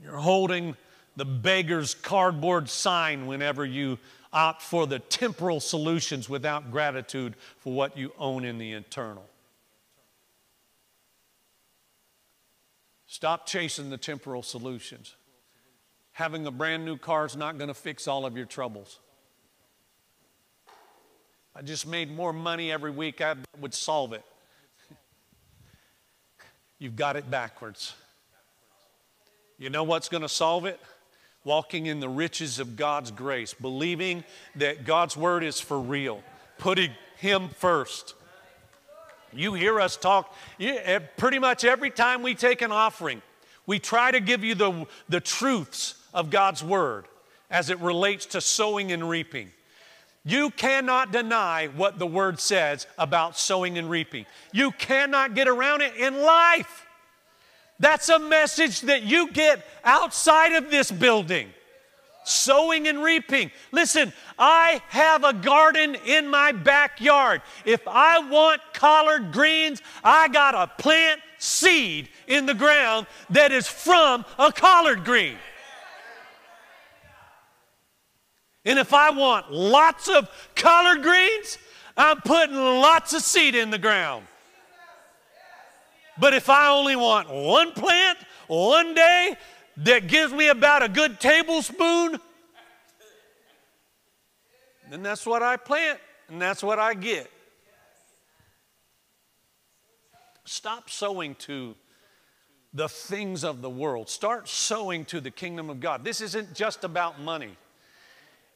You're 0.02 0.18
holding 0.18 0.78
the 1.20 1.26
beggar's 1.26 1.96
cardboard 1.96 2.70
sign 2.70 3.28
whenever 3.28 3.66
you 3.66 4.00
opt 4.32 4.62
for 4.62 4.88
the 4.88 5.00
temporal 5.00 5.60
solutions 5.60 6.30
without 6.30 6.72
gratitude 6.72 7.36
for 7.58 7.74
what 7.74 7.98
you 7.98 8.14
own 8.18 8.46
in 8.46 8.58
the 8.58 8.72
eternal. 8.72 9.26
Stop 13.06 13.46
chasing 13.46 13.90
the 13.90 13.98
temporal 13.98 14.42
solutions. 14.42 15.16
Having 16.14 16.46
a 16.48 16.52
brand 16.52 16.86
new 16.86 16.96
car 16.96 17.26
is 17.26 17.36
not 17.36 17.58
going 17.58 17.68
to 17.68 17.74
fix 17.74 18.08
all 18.08 18.26
of 18.26 18.38
your 18.38 18.46
troubles. 18.46 19.00
I 21.54 21.64
just 21.64 21.86
made 21.86 22.16
more 22.16 22.32
money 22.32 22.72
every 22.72 22.92
week, 22.92 23.20
I 23.20 23.36
would 23.60 23.74
solve 23.74 24.14
it. 24.14 24.24
You've 26.78 26.96
got 26.96 27.18
it 27.18 27.30
backwards. 27.30 27.94
You 29.58 29.70
know 29.70 29.84
what's 29.84 30.08
going 30.08 30.22
to 30.22 30.30
solve 30.30 30.66
it? 30.66 30.80
Walking 31.44 31.86
in 31.86 32.00
the 32.00 32.10
riches 32.10 32.60
of 32.60 32.76
God's 32.76 33.12
grace, 33.12 33.54
believing 33.54 34.24
that 34.56 34.86
God's 34.86 35.16
word 35.16 35.44
is 35.44 35.60
for 35.60 35.80
real, 35.80 36.22
putting 36.58 36.92
Him 37.18 37.50
first. 37.50 38.14
You 39.32 39.54
hear 39.54 39.80
us 39.80 39.96
talk 39.96 40.34
eh, 40.60 41.00
pretty 41.18 41.40
much 41.40 41.64
every 41.64 41.92
time 41.92 42.24
we 42.24 42.36
take 42.36 42.62
an 42.62 42.72
offering. 42.72 43.22
We 43.66 43.80
try 43.80 44.12
to 44.12 44.20
give 44.20 44.44
you 44.44 44.56
the, 44.56 44.88
the 45.08 45.20
truths 45.20 45.96
of 46.14 46.30
God's 46.30 46.64
word 46.64 47.06
as 47.52 47.70
it 47.70 47.80
relates 47.80 48.26
to 48.28 48.42
sowing 48.42 48.92
and 48.92 49.08
reaping. 49.08 49.52
You 50.26 50.50
cannot 50.50 51.12
deny 51.12 51.68
what 51.68 51.98
the 51.98 52.08
word 52.08 52.40
says 52.40 52.88
about 52.98 53.38
sowing 53.38 53.78
and 53.78 53.90
reaping. 53.90 54.26
You 54.52 54.72
cannot 54.72 55.34
get 55.34 55.48
around 55.48 55.82
it 55.82 55.96
in 55.96 56.22
life. 56.22 56.86
That's 57.80 58.10
a 58.10 58.20
message 58.20 58.82
that 58.82 59.04
you 59.04 59.32
get 59.32 59.66
outside 59.84 60.54
of 60.54 60.70
this 60.70 60.92
building. 60.92 61.50
Sowing 62.26 62.88
and 62.88 63.02
reaping. 63.02 63.50
Listen, 63.72 64.14
I 64.38 64.82
have 64.90 65.24
a 65.24 65.34
garden 65.34 65.96
in 66.06 66.28
my 66.28 66.52
backyard. 66.52 67.42
If 67.66 67.88
I 67.88 68.20
want 68.30 68.62
collard 68.74 69.32
greens, 69.32 69.82
I 70.04 70.28
got 70.28 70.52
to 70.52 70.84
plant 70.84 71.22
seed 71.40 72.10
in 72.28 72.46
the 72.46 72.54
ground 72.54 73.08
that 73.30 73.52
is 73.52 73.68
from 73.68 74.26
a 74.38 74.52
collard 74.52 75.06
green. 75.06 75.38
And 78.66 78.78
if 78.78 78.94
I 78.94 79.10
want 79.10 79.52
lots 79.52 80.10
of 80.10 80.30
collard 80.56 81.02
greens, 81.02 81.58
I'm 81.98 82.22
putting 82.22 82.56
lots 82.56 83.14
of 83.14 83.22
seed 83.22 83.56
in 83.56 83.72
the 83.72 83.80
ground. 83.80 84.26
But 86.20 86.34
if 86.34 86.50
I 86.50 86.70
only 86.70 86.96
want 86.96 87.30
one 87.30 87.72
plant, 87.72 88.18
one 88.48 88.94
day, 88.94 89.38
that 89.78 90.08
gives 90.08 90.34
me 90.34 90.50
about 90.50 90.84
a 90.84 90.90
good 90.90 91.20
tablespoon, 91.20 92.20
then 94.90 95.04
that's 95.04 95.26
what 95.26 95.42
I 95.42 95.56
plant 95.56 96.00
and 96.28 96.42
that's 96.42 96.64
what 96.64 96.80
I 96.80 96.94
get. 96.94 97.30
Stop 100.46 100.90
sowing 100.90 101.36
to 101.36 101.76
the 102.74 102.90
things 102.90 103.44
of 103.44 103.62
the 103.62 103.70
world. 103.70 104.10
Start 104.10 104.48
sowing 104.48 105.06
to 105.06 105.22
the 105.22 105.32
kingdom 105.32 105.70
of 105.70 105.80
God. 105.80 106.04
This 106.04 106.22
isn't 106.22 106.54
just 106.54 106.84
about 106.84 107.22
money. 107.22 107.56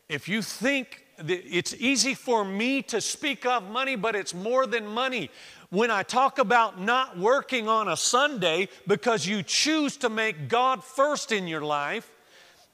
If 0.09 0.27
you 0.27 0.41
think 0.41 1.03
it's 1.19 1.73
easy 1.75 2.13
for 2.13 2.43
me 2.43 2.81
to 2.83 2.99
speak 2.99 3.45
of 3.45 3.69
money, 3.69 3.95
but 3.95 4.15
it's 4.15 4.33
more 4.33 4.65
than 4.65 4.87
money 4.87 5.29
when 5.73 5.89
I 5.89 6.03
talk 6.03 6.37
about 6.37 6.79
not 6.79 7.17
working 7.17 7.67
on 7.67 7.87
a 7.87 7.97
Sunday 7.97 8.69
because 8.85 9.25
you 9.25 9.41
choose 9.41 9.97
to 9.97 10.09
make 10.09 10.47
God 10.47 10.83
first 10.83 11.31
in 11.31 11.47
your 11.47 11.61
life, 11.61 12.11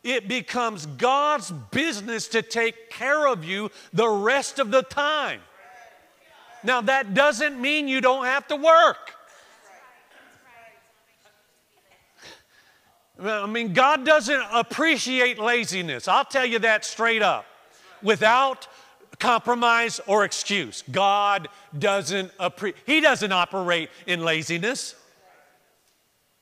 it 0.03 0.27
becomes 0.27 0.85
God's 0.85 1.49
business 1.71 2.27
to 2.27 2.41
take 2.41 2.89
care 2.89 3.25
of 3.25 3.45
you 3.45 3.71
the 3.93 4.09
rest 4.09 4.59
of 4.59 4.71
the 4.71 4.81
time. 4.81 5.39
Now, 6.61 6.81
that 6.81 7.13
doesn't 7.13 7.57
mean 7.61 7.87
you 7.87 8.01
don't 8.01 8.25
have 8.25 8.45
to 8.49 8.57
work. 8.57 9.13
I 13.17 13.45
mean, 13.45 13.71
God 13.71 14.05
doesn't 14.05 14.43
appreciate 14.51 15.39
laziness. 15.39 16.09
I'll 16.09 16.25
tell 16.25 16.45
you 16.45 16.59
that 16.59 16.83
straight 16.83 17.21
up. 17.21 17.45
Without 18.03 18.67
compromise 19.19 19.99
or 20.07 20.23
excuse. 20.23 20.83
God 20.91 21.49
doesn't 21.77 22.35
appre- 22.37 22.75
He 22.85 23.01
doesn't 23.01 23.31
operate 23.31 23.89
in 24.07 24.23
laziness. 24.23 24.95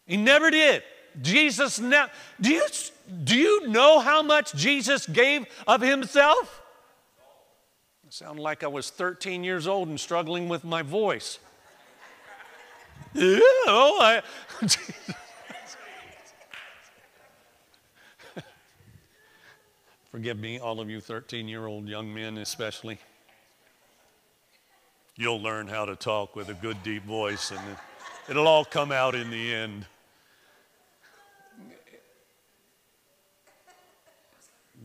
He 0.05 0.17
never 0.17 0.49
did. 0.49 0.83
Jesus 1.21 1.79
ne- 1.79 2.05
do 2.39 2.51
you 2.51 2.65
do 3.23 3.35
you 3.35 3.67
know 3.67 3.99
how 3.99 4.21
much 4.21 4.53
Jesus 4.53 5.05
gave 5.05 5.45
of 5.65 5.81
himself? 5.81 6.61
It 8.05 8.13
sounded 8.13 8.41
like 8.41 8.63
I 8.63 8.67
was 8.67 8.89
13 8.89 9.43
years 9.43 9.67
old 9.67 9.89
and 9.89 9.99
struggling 9.99 10.47
with 10.47 10.63
my 10.63 10.81
voice. 10.81 11.39
yeah, 13.13 13.39
oh, 13.67 13.97
I, 14.01 14.21
Forgive 20.17 20.39
me, 20.39 20.57
all 20.57 20.79
of 20.79 20.89
you 20.89 20.99
13 20.99 21.47
year 21.47 21.67
old 21.67 21.87
young 21.87 22.11
men, 22.11 22.39
especially. 22.39 22.97
You'll 25.15 25.39
learn 25.39 25.67
how 25.67 25.85
to 25.85 25.95
talk 25.95 26.35
with 26.35 26.49
a 26.49 26.55
good, 26.55 26.81
deep 26.81 27.03
voice, 27.03 27.51
and 27.51 27.61
it'll 28.27 28.47
all 28.47 28.65
come 28.65 28.91
out 28.91 29.13
in 29.13 29.29
the 29.29 29.53
end. 29.53 29.85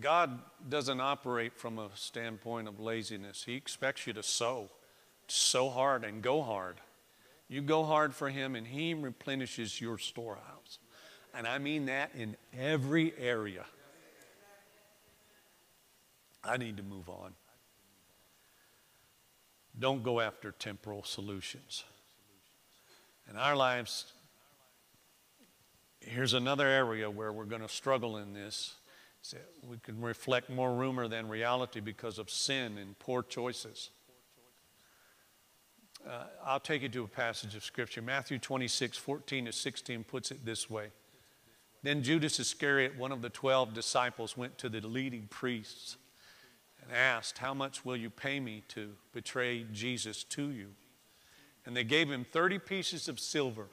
God 0.02 0.38
doesn't 0.68 1.00
operate 1.00 1.56
from 1.56 1.78
a 1.78 1.88
standpoint 1.94 2.68
of 2.68 2.78
laziness. 2.78 3.44
He 3.44 3.54
expects 3.54 4.06
you 4.06 4.12
to 4.12 4.22
sow, 4.22 4.68
sow 5.28 5.70
hard 5.70 6.04
and 6.04 6.20
go 6.20 6.42
hard. 6.42 6.76
You 7.48 7.62
go 7.62 7.84
hard 7.84 8.14
for 8.14 8.28
Him, 8.28 8.54
and 8.54 8.66
He 8.66 8.92
replenishes 8.92 9.80
your 9.80 9.96
storehouse. 9.96 10.78
And 11.34 11.46
I 11.46 11.56
mean 11.56 11.86
that 11.86 12.10
in 12.14 12.36
every 12.52 13.14
area. 13.16 13.64
I 16.44 16.56
need 16.56 16.76
to 16.76 16.82
move 16.82 17.08
on. 17.08 17.34
Don't 19.78 20.02
go 20.02 20.20
after 20.20 20.52
temporal 20.52 21.02
solutions. 21.02 21.84
In 23.30 23.36
our 23.36 23.56
lives, 23.56 24.12
here's 26.00 26.34
another 26.34 26.66
area 26.66 27.08
where 27.08 27.32
we're 27.32 27.44
going 27.44 27.62
to 27.62 27.68
struggle 27.68 28.18
in 28.18 28.34
this. 28.34 28.74
We 29.68 29.78
can 29.78 30.00
reflect 30.00 30.50
more 30.50 30.74
rumor 30.74 31.08
than 31.08 31.28
reality 31.28 31.80
because 31.80 32.18
of 32.18 32.28
sin 32.28 32.76
and 32.76 32.98
poor 32.98 33.22
choices. 33.22 33.90
Uh, 36.06 36.24
I'll 36.44 36.60
take 36.60 36.82
you 36.82 36.88
to 36.88 37.04
a 37.04 37.08
passage 37.08 37.54
of 37.54 37.64
Scripture. 37.64 38.02
Matthew 38.02 38.38
26, 38.38 38.98
14 38.98 39.44
to 39.46 39.52
16 39.52 40.04
puts 40.04 40.32
it 40.32 40.44
this 40.44 40.68
way. 40.68 40.88
Then 41.84 42.02
Judas 42.02 42.40
Iscariot, 42.40 42.96
one 42.96 43.12
of 43.12 43.22
the 43.22 43.30
twelve 43.30 43.74
disciples, 43.74 44.36
went 44.36 44.58
to 44.58 44.68
the 44.68 44.86
leading 44.86 45.28
priests 45.28 45.96
and 46.82 46.92
asked, 46.92 47.38
How 47.38 47.54
much 47.54 47.84
will 47.84 47.96
you 47.96 48.10
pay 48.10 48.40
me 48.40 48.62
to 48.68 48.90
betray 49.12 49.64
Jesus 49.72 50.24
to 50.24 50.50
you? 50.50 50.68
And 51.64 51.76
they 51.76 51.84
gave 51.84 52.10
him 52.10 52.26
30 52.30 52.58
pieces 52.58 53.08
of 53.08 53.20
silver. 53.20 53.66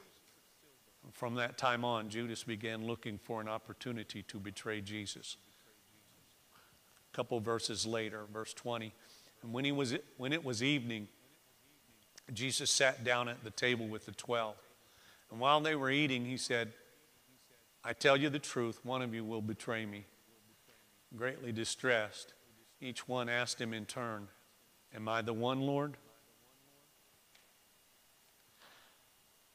From 1.12 1.34
that 1.36 1.58
time 1.58 1.84
on, 1.84 2.08
Judas 2.08 2.44
began 2.44 2.86
looking 2.86 3.18
for 3.18 3.40
an 3.40 3.48
opportunity 3.48 4.22
to 4.24 4.38
betray 4.38 4.80
Jesus. 4.80 5.36
A 7.12 7.16
couple 7.16 7.40
verses 7.40 7.86
later, 7.86 8.24
verse 8.32 8.54
20, 8.54 8.92
and 9.42 9.52
when, 9.52 9.64
he 9.64 9.72
was, 9.72 9.96
when 10.18 10.32
it 10.32 10.44
was 10.44 10.62
evening, 10.62 11.08
Jesus 12.32 12.70
sat 12.70 13.02
down 13.02 13.28
at 13.28 13.42
the 13.42 13.50
table 13.50 13.88
with 13.88 14.06
the 14.06 14.12
twelve. 14.12 14.56
And 15.30 15.40
while 15.40 15.60
they 15.60 15.74
were 15.74 15.90
eating, 15.90 16.24
he 16.24 16.36
said, 16.36 16.72
I 17.84 17.92
tell 17.92 18.16
you 18.16 18.28
the 18.28 18.38
truth, 18.38 18.80
one 18.84 19.02
of 19.02 19.14
you 19.14 19.24
will 19.24 19.40
betray 19.40 19.86
me. 19.86 20.04
Greatly 21.16 21.52
distressed, 21.52 22.34
each 22.80 23.06
one 23.06 23.28
asked 23.28 23.60
him 23.60 23.72
in 23.72 23.86
turn, 23.86 24.28
Am 24.94 25.08
I 25.08 25.22
the 25.22 25.32
one, 25.32 25.60
Lord? 25.60 25.96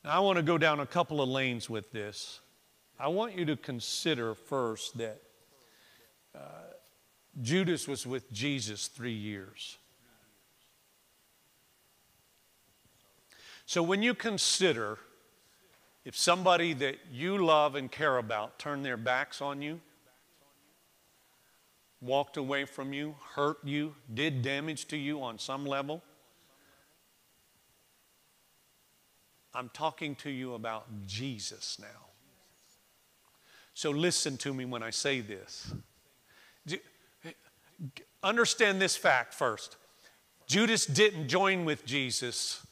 Now, 0.03 0.11
I 0.11 0.19
want 0.19 0.37
to 0.37 0.43
go 0.43 0.57
down 0.57 0.79
a 0.79 0.85
couple 0.85 1.21
of 1.21 1.27
lanes 1.27 1.69
with 1.69 1.91
this. 1.91 2.39
I 2.99 3.07
want 3.07 3.37
you 3.37 3.43
to 3.45 3.57
consider 3.57 4.33
first 4.33 4.97
that 4.97 5.21
uh, 6.33 6.39
Judas 7.41 7.87
was 7.87 8.07
with 8.07 8.31
Jesus 8.31 8.87
three 8.87 9.11
years. 9.11 9.77
So 13.65 13.81
when 13.81 14.03
you 14.03 14.13
consider 14.13 14.99
if 16.05 16.15
somebody 16.15 16.73
that 16.73 16.97
you 17.11 17.43
love 17.43 17.73
and 17.73 17.91
care 17.91 18.17
about 18.17 18.59
turned 18.59 18.85
their 18.85 18.95
backs 18.95 19.41
on 19.41 19.61
you, 19.61 19.81
walked 22.05 22.37
away 22.37 22.65
from 22.65 22.93
you, 22.93 23.15
hurt 23.35 23.57
you, 23.63 23.95
did 24.13 24.41
damage 24.41 24.87
to 24.89 24.97
you 24.97 25.21
on 25.21 25.39
some 25.39 25.65
level, 25.65 26.03
I'm 29.53 29.69
talking 29.69 30.15
to 30.15 30.29
you 30.29 30.53
about 30.53 30.85
Jesus 31.07 31.77
now. 31.79 32.09
So 33.73 33.91
listen 33.91 34.37
to 34.37 34.53
me 34.53 34.65
when 34.65 34.83
I 34.83 34.89
say 34.89 35.21
this. 35.21 35.73
Understand 38.21 38.81
this 38.81 38.97
fact 38.97 39.33
first. 39.33 39.77
Judas 40.47 40.85
didn't 40.85 41.27
join 41.27 41.65
with 41.65 41.85
Jesus 41.85 42.65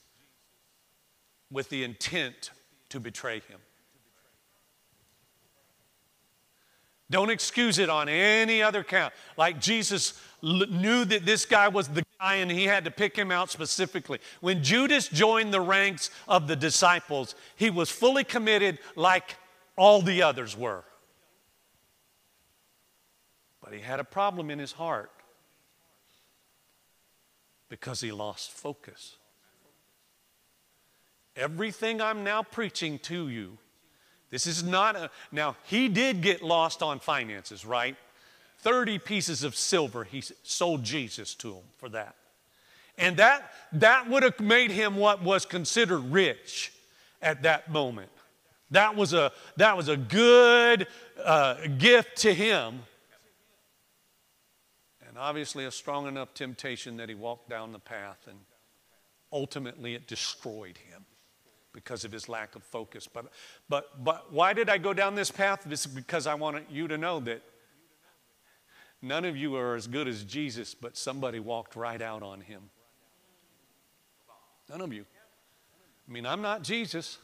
with 1.51 1.69
the 1.69 1.83
intent 1.83 2.51
to 2.89 2.99
betray 2.99 3.39
him. 3.39 3.59
Don't 7.13 7.29
excuse 7.29 7.77
it 7.77 7.91
on 7.91 8.09
any 8.09 8.63
other 8.63 8.83
count. 8.83 9.13
Like 9.37 9.61
Jesus 9.61 10.19
knew 10.41 11.05
that 11.05 11.27
this 11.27 11.45
guy 11.45 11.67
was 11.67 11.87
the 11.87 12.03
guy 12.19 12.37
and 12.37 12.49
he 12.49 12.63
had 12.63 12.85
to 12.85 12.89
pick 12.91 13.15
him 13.15 13.29
out 13.29 13.51
specifically. 13.51 14.17
When 14.41 14.63
Judas 14.63 15.09
joined 15.09 15.53
the 15.53 15.61
ranks 15.61 16.09
of 16.27 16.47
the 16.47 16.55
disciples, 16.55 17.35
he 17.55 17.69
was 17.69 17.91
fully 17.91 18.23
committed 18.23 18.79
like 18.95 19.35
all 19.77 20.01
the 20.01 20.23
others 20.23 20.57
were. 20.57 20.83
But 23.61 23.73
he 23.73 23.79
had 23.79 23.99
a 23.99 24.03
problem 24.03 24.49
in 24.49 24.57
his 24.57 24.71
heart 24.71 25.11
because 27.69 28.01
he 28.01 28.11
lost 28.11 28.49
focus. 28.49 29.17
Everything 31.35 32.01
I'm 32.01 32.23
now 32.23 32.41
preaching 32.41 32.97
to 33.03 33.29
you 33.29 33.59
this 34.33 34.47
is 34.47 34.63
not 34.63 34.95
a, 34.95 35.11
now 35.31 35.55
he 35.65 35.87
did 35.87 36.21
get 36.21 36.41
lost 36.41 36.81
on 36.81 36.99
finances, 36.99 37.63
right? 37.63 37.95
30 38.61 38.97
pieces 38.97 39.43
of 39.43 39.55
silver 39.55 40.05
he 40.05 40.23
sold 40.41 40.83
Jesus 40.83 41.35
to 41.35 41.53
him 41.53 41.63
for 41.77 41.87
that. 41.89 42.15
And 42.97 43.17
that, 43.17 43.53
that 43.73 44.09
would 44.09 44.23
have 44.23 44.39
made 44.39 44.71
him 44.71 44.95
what 44.95 45.21
was 45.21 45.45
considered 45.45 45.99
rich 46.11 46.73
at 47.21 47.43
that 47.43 47.71
moment. 47.71 48.09
That 48.71 48.95
was 48.95 49.13
a, 49.13 49.31
that 49.57 49.77
was 49.77 49.87
a 49.87 49.97
good 49.97 50.87
uh, 51.23 51.67
gift 51.77 52.17
to 52.23 52.33
him. 52.33 52.79
And 55.07 55.15
obviously, 55.15 55.65
a 55.65 55.71
strong 55.71 56.07
enough 56.07 56.33
temptation 56.33 56.97
that 56.97 57.07
he 57.07 57.13
walked 57.13 57.51
down 57.51 57.71
the 57.71 57.77
path, 57.77 58.25
and 58.27 58.39
ultimately, 59.31 59.93
it 59.93 60.07
destroyed 60.07 60.79
him 60.79 61.05
because 61.73 62.05
of 62.05 62.11
his 62.11 62.29
lack 62.29 62.55
of 62.55 62.63
focus. 62.63 63.07
But, 63.11 63.25
but, 63.67 64.03
but 64.03 64.31
why 64.31 64.53
did 64.53 64.69
I 64.69 64.77
go 64.77 64.93
down 64.93 65.15
this 65.15 65.31
path? 65.31 65.63
This 65.65 65.85
is 65.85 65.91
because 65.91 66.27
I 66.27 66.35
want 66.35 66.69
you 66.69 66.87
to 66.87 66.97
know 66.97 67.19
that 67.21 67.41
none 69.01 69.25
of 69.25 69.35
you 69.35 69.55
are 69.55 69.75
as 69.75 69.87
good 69.87 70.07
as 70.07 70.23
Jesus, 70.23 70.73
but 70.73 70.95
somebody 70.95 71.39
walked 71.39 71.75
right 71.75 72.01
out 72.01 72.23
on 72.23 72.41
him. 72.41 72.69
None 74.69 74.81
of 74.81 74.93
you. 74.93 75.05
I 76.07 76.11
mean, 76.11 76.25
I'm 76.25 76.41
not 76.41 76.61
Jesus. 76.61 77.17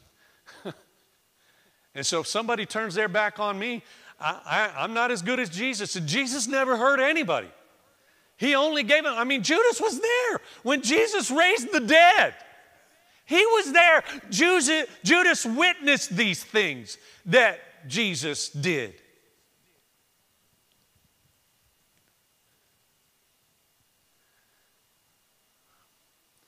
and 1.96 2.06
so 2.06 2.22
if 2.22 2.28
somebody 2.28 2.66
turns 2.66 2.96
their 2.96 3.08
back 3.08 3.40
on 3.40 3.58
me, 3.58 3.84
I, 4.20 4.72
I, 4.76 4.84
I'm 4.84 4.94
not 4.94 5.12
as 5.12 5.22
good 5.22 5.40
as 5.40 5.50
Jesus. 5.50 5.96
And 5.96 6.08
Jesus 6.08 6.48
never 6.48 6.76
hurt 6.76 7.00
anybody. 7.00 7.50
He 8.38 8.56
only 8.56 8.84
gave 8.84 9.06
him, 9.06 9.14
I 9.16 9.26
mean, 9.26 9.44
Judas 9.44 9.82
was 9.82 10.00
there 10.00 10.40
when 10.64 10.82
Jesus 10.82 11.30
raised 11.30 11.72
the 11.72 11.82
dead. 11.82 12.36
He 13.30 13.46
was 13.46 13.72
there. 13.72 14.04
Judas 14.32 15.46
witnessed 15.46 16.18
these 16.18 16.44
things 16.44 16.98
that 17.28 17.60
Jesus 17.88 18.50
did. 18.50 18.96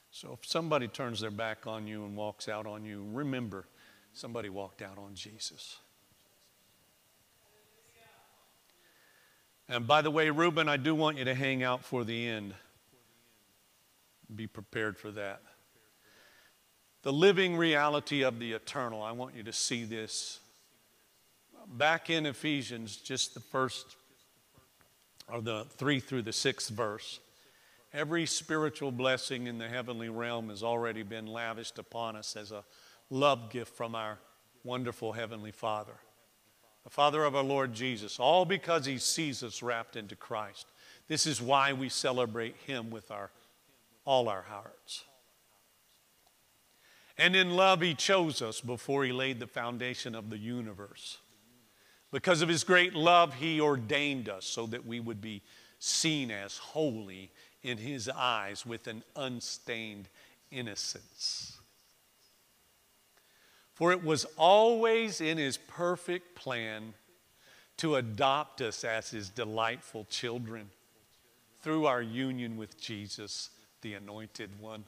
So 0.09 0.33
if 0.41 0.49
somebody 0.49 0.87
turns 0.87 1.19
their 1.19 1.29
back 1.29 1.67
on 1.67 1.85
you 1.85 2.03
and 2.03 2.17
walks 2.17 2.49
out 2.49 2.65
on 2.65 2.83
you, 2.83 3.05
remember 3.11 3.67
somebody 4.13 4.49
walked 4.49 4.81
out 4.81 4.97
on 4.97 5.13
Jesus. 5.13 5.77
And 9.69 9.85
by 9.85 10.01
the 10.01 10.09
way, 10.09 10.31
Reuben, 10.31 10.67
I 10.67 10.77
do 10.77 10.95
want 10.95 11.19
you 11.19 11.25
to 11.25 11.35
hang 11.35 11.61
out 11.61 11.85
for 11.85 12.03
the 12.03 12.27
end. 12.27 12.55
Be 14.35 14.47
prepared 14.47 14.97
for 14.97 15.11
that 15.11 15.43
the 17.03 17.13
living 17.13 17.57
reality 17.57 18.23
of 18.23 18.39
the 18.39 18.53
eternal. 18.53 19.01
I 19.01 19.11
want 19.11 19.35
you 19.35 19.43
to 19.43 19.53
see 19.53 19.83
this. 19.85 20.39
Back 21.67 22.09
in 22.09 22.25
Ephesians, 22.25 22.97
just 22.97 23.33
the 23.33 23.39
first, 23.39 23.95
or 25.31 25.41
the 25.41 25.65
three 25.77 25.99
through 25.99 26.23
the 26.23 26.33
sixth 26.33 26.69
verse, 26.69 27.19
every 27.93 28.25
spiritual 28.25 28.91
blessing 28.91 29.47
in 29.47 29.57
the 29.57 29.67
heavenly 29.67 30.09
realm 30.09 30.49
has 30.49 30.63
already 30.63 31.03
been 31.03 31.27
lavished 31.27 31.79
upon 31.79 32.15
us 32.15 32.35
as 32.35 32.51
a 32.51 32.63
love 33.09 33.49
gift 33.49 33.75
from 33.75 33.95
our 33.95 34.17
wonderful 34.63 35.11
Heavenly 35.11 35.51
Father, 35.51 35.95
the 36.83 36.89
Father 36.89 37.23
of 37.23 37.35
our 37.35 37.43
Lord 37.43 37.73
Jesus, 37.73 38.19
all 38.19 38.45
because 38.45 38.85
He 38.85 38.97
sees 38.97 39.43
us 39.43 39.63
wrapped 39.63 39.95
into 39.95 40.15
Christ. 40.15 40.67
This 41.07 41.25
is 41.25 41.41
why 41.41 41.73
we 41.73 41.89
celebrate 41.89 42.55
Him 42.67 42.89
with 42.91 43.11
our, 43.11 43.31
all 44.05 44.29
our 44.29 44.43
hearts. 44.43 45.03
And 47.17 47.35
in 47.35 47.55
love, 47.55 47.81
He 47.81 47.93
chose 47.93 48.41
us 48.41 48.61
before 48.61 49.03
He 49.03 49.11
laid 49.11 49.39
the 49.39 49.47
foundation 49.47 50.15
of 50.15 50.29
the 50.29 50.37
universe. 50.37 51.17
Because 52.11 52.41
of 52.41 52.49
His 52.49 52.63
great 52.63 52.93
love, 52.93 53.35
He 53.35 53.61
ordained 53.61 54.29
us 54.29 54.45
so 54.45 54.65
that 54.67 54.85
we 54.85 54.99
would 54.99 55.21
be 55.21 55.41
seen 55.79 56.31
as 56.31 56.57
holy 56.57 57.31
in 57.63 57.77
His 57.77 58.09
eyes 58.09 58.65
with 58.65 58.87
an 58.87 59.03
unstained 59.15 60.09
innocence. 60.51 61.57
For 63.73 63.91
it 63.91 64.03
was 64.03 64.25
always 64.37 65.21
in 65.21 65.37
His 65.37 65.57
perfect 65.57 66.35
plan 66.35 66.93
to 67.77 67.95
adopt 67.95 68.61
us 68.61 68.83
as 68.83 69.09
His 69.09 69.29
delightful 69.29 70.05
children 70.09 70.69
through 71.61 71.85
our 71.85 72.01
union 72.01 72.57
with 72.57 72.79
Jesus, 72.79 73.49
the 73.81 73.93
Anointed 73.93 74.59
One 74.59 74.83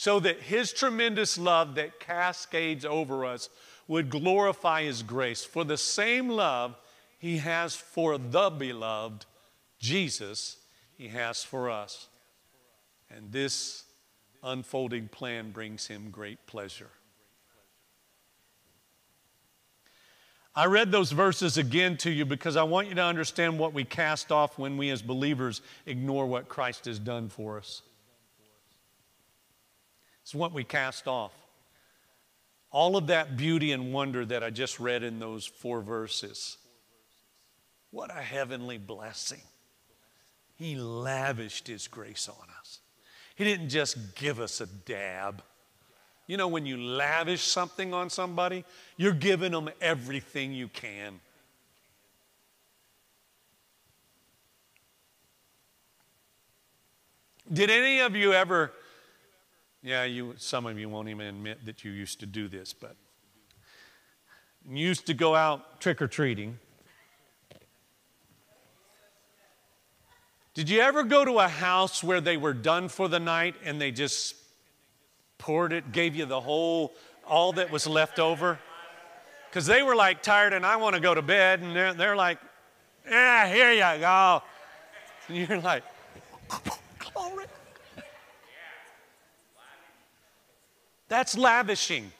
so 0.00 0.20
that 0.20 0.40
his 0.40 0.72
tremendous 0.72 1.36
love 1.36 1.74
that 1.74 1.98
cascades 1.98 2.84
over 2.84 3.24
us 3.24 3.48
would 3.88 4.08
glorify 4.08 4.84
his 4.84 5.02
grace. 5.02 5.42
For 5.42 5.64
the 5.64 5.76
same 5.76 6.28
love 6.28 6.76
he 7.18 7.38
has 7.38 7.74
for 7.74 8.16
the 8.16 8.48
beloved, 8.48 9.26
Jesus, 9.80 10.58
he 10.96 11.08
has 11.08 11.42
for 11.42 11.68
us. 11.68 12.06
And 13.10 13.32
this 13.32 13.86
unfolding 14.44 15.08
plan 15.08 15.50
brings 15.50 15.88
him 15.88 16.10
great 16.12 16.46
pleasure. 16.46 16.90
I 20.54 20.66
read 20.66 20.92
those 20.92 21.10
verses 21.10 21.58
again 21.58 21.96
to 21.98 22.10
you 22.12 22.24
because 22.24 22.54
I 22.54 22.62
want 22.62 22.86
you 22.86 22.94
to 22.94 23.02
understand 23.02 23.58
what 23.58 23.72
we 23.72 23.82
cast 23.82 24.30
off 24.30 24.60
when 24.60 24.76
we 24.76 24.90
as 24.90 25.02
believers 25.02 25.60
ignore 25.86 26.28
what 26.28 26.48
Christ 26.48 26.84
has 26.84 27.00
done 27.00 27.28
for 27.28 27.58
us. 27.58 27.82
It's 30.28 30.34
what 30.34 30.52
we 30.52 30.62
cast 30.62 31.08
off. 31.08 31.32
All 32.70 32.98
of 32.98 33.06
that 33.06 33.38
beauty 33.38 33.72
and 33.72 33.94
wonder 33.94 34.26
that 34.26 34.44
I 34.44 34.50
just 34.50 34.78
read 34.78 35.02
in 35.02 35.20
those 35.20 35.46
four 35.46 35.80
verses. 35.80 36.58
What 37.92 38.10
a 38.10 38.20
heavenly 38.20 38.76
blessing. 38.76 39.40
He 40.56 40.76
lavished 40.76 41.66
His 41.66 41.88
grace 41.88 42.28
on 42.28 42.46
us. 42.60 42.80
He 43.36 43.44
didn't 43.44 43.70
just 43.70 44.16
give 44.16 44.38
us 44.38 44.60
a 44.60 44.66
dab. 44.66 45.42
You 46.26 46.36
know, 46.36 46.48
when 46.48 46.66
you 46.66 46.76
lavish 46.76 47.40
something 47.40 47.94
on 47.94 48.10
somebody, 48.10 48.66
you're 48.98 49.14
giving 49.14 49.52
them 49.52 49.70
everything 49.80 50.52
you 50.52 50.68
can. 50.68 51.20
Did 57.50 57.70
any 57.70 58.00
of 58.00 58.14
you 58.14 58.34
ever 58.34 58.72
yeah, 59.88 60.04
you, 60.04 60.34
some 60.36 60.66
of 60.66 60.78
you 60.78 60.88
won't 60.88 61.08
even 61.08 61.26
admit 61.26 61.64
that 61.64 61.84
you 61.84 61.90
used 61.90 62.20
to 62.20 62.26
do 62.26 62.46
this, 62.46 62.72
but 62.72 62.94
you 64.68 64.86
used 64.86 65.06
to 65.06 65.14
go 65.14 65.34
out 65.34 65.80
trick 65.80 66.02
or 66.02 66.06
treating. 66.06 66.58
Did 70.52 70.68
you 70.68 70.80
ever 70.80 71.04
go 71.04 71.24
to 71.24 71.38
a 71.38 71.48
house 71.48 72.04
where 72.04 72.20
they 72.20 72.36
were 72.36 72.52
done 72.52 72.88
for 72.88 73.08
the 73.08 73.20
night 73.20 73.54
and 73.64 73.80
they 73.80 73.90
just 73.90 74.34
poured 75.38 75.72
it, 75.72 75.92
gave 75.92 76.14
you 76.14 76.26
the 76.26 76.40
whole 76.40 76.92
all 77.26 77.52
that 77.54 77.70
was 77.70 77.86
left 77.86 78.18
over. 78.18 78.58
Because 79.48 79.66
they 79.66 79.82
were 79.82 79.96
like 79.96 80.22
tired 80.22 80.52
and 80.52 80.66
I 80.66 80.76
want 80.76 80.94
to 80.94 81.00
go 81.00 81.14
to 81.14 81.22
bed, 81.22 81.60
and 81.60 81.74
they're, 81.74 81.94
they're 81.94 82.16
like, 82.16 82.38
yeah, 83.08 83.48
here 83.48 83.72
you 83.72 84.00
go. 84.00 84.42
And 85.28 85.36
you're 85.48 85.60
like, 85.60 85.84
glory. 86.98 87.46
That's 91.08 91.36
lavishing. 91.36 92.12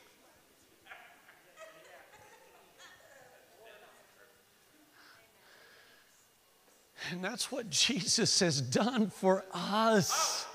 And 7.11 7.25
that's 7.25 7.51
what 7.51 7.71
Jesus 7.71 8.41
has 8.41 8.61
done 8.61 9.09
for 9.09 9.45
us. 9.53 10.47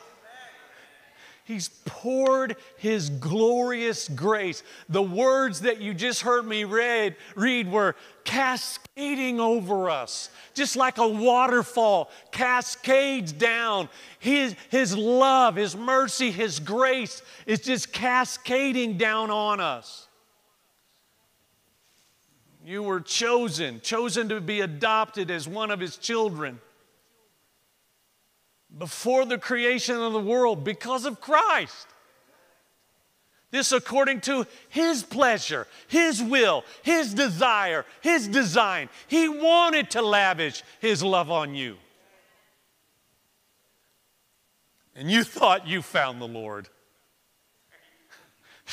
He's 1.46 1.70
poured 1.86 2.56
His 2.78 3.10
glorious 3.10 4.08
grace. 4.08 4.64
The 4.88 5.02
words 5.02 5.62
that 5.62 5.82
you 5.82 5.94
just 5.94 6.22
heard 6.22 6.46
me 6.46 6.64
read, 6.64 7.18
read 7.36 7.70
were 7.70 7.96
cascading 8.24 9.42
over 9.42 9.90
us, 9.90 10.30
just 10.54 10.78
like 10.78 10.98
a 10.98 11.08
waterfall 11.08 12.10
cascades 12.32 13.34
down. 13.34 13.90
His, 14.20 14.56
his 14.70 14.96
love, 14.96 15.58
His 15.58 15.76
mercy, 15.76 16.32
His 16.32 16.60
grace 16.60 17.22
is 17.46 17.60
just 17.60 17.92
cascading 17.92 18.98
down 18.98 19.30
on 19.30 19.60
us. 19.60 20.08
You 22.66 22.84
were 22.84 23.02
chosen, 23.02 23.82
chosen 23.82 24.30
to 24.30 24.40
be 24.40 24.62
adopted 24.62 25.30
as 25.30 25.46
one 25.46 25.72
of 25.72 25.82
His 25.82 25.98
children 25.98 26.62
before 28.78 29.26
the 29.26 29.38
creation 29.38 29.98
of 29.98 30.14
the 30.14 30.20
world 30.20 30.64
because 30.64 31.06
of 31.06 31.22
Christ. 31.22 31.88
This 33.52 33.72
according 33.72 34.22
to 34.22 34.48
His 34.70 35.04
pleasure, 35.04 35.68
His 35.88 36.24
will, 36.24 36.64
His 36.82 37.14
desire, 37.14 37.86
His 38.02 38.28
design. 38.28 38.90
He 39.08 39.30
wanted 39.30 39.92
to 39.92 40.02
lavish 40.02 40.64
His 40.80 41.04
love 41.04 41.30
on 41.30 41.54
you. 41.54 41.78
And 44.96 45.10
you 45.10 45.24
thought 45.24 45.68
you 45.68 45.82
found 45.82 46.20
the 46.22 46.28
Lord. 46.28 46.70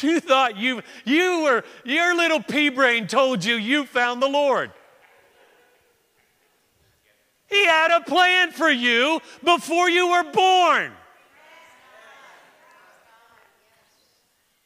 You 0.02 0.20
thought 0.20 0.56
you, 0.56 0.82
you 1.04 1.42
were, 1.42 1.64
your 1.84 2.14
little 2.16 2.40
pea 2.40 2.68
brain 2.68 3.08
told 3.08 3.44
you 3.44 3.56
you 3.56 3.84
found 3.84 4.22
the 4.22 4.28
Lord. 4.28 4.70
He 7.50 7.66
had 7.66 7.90
a 7.90 8.00
plan 8.02 8.52
for 8.52 8.70
you 8.70 9.20
before 9.42 9.90
you 9.90 10.10
were 10.10 10.32
born. 10.32 10.92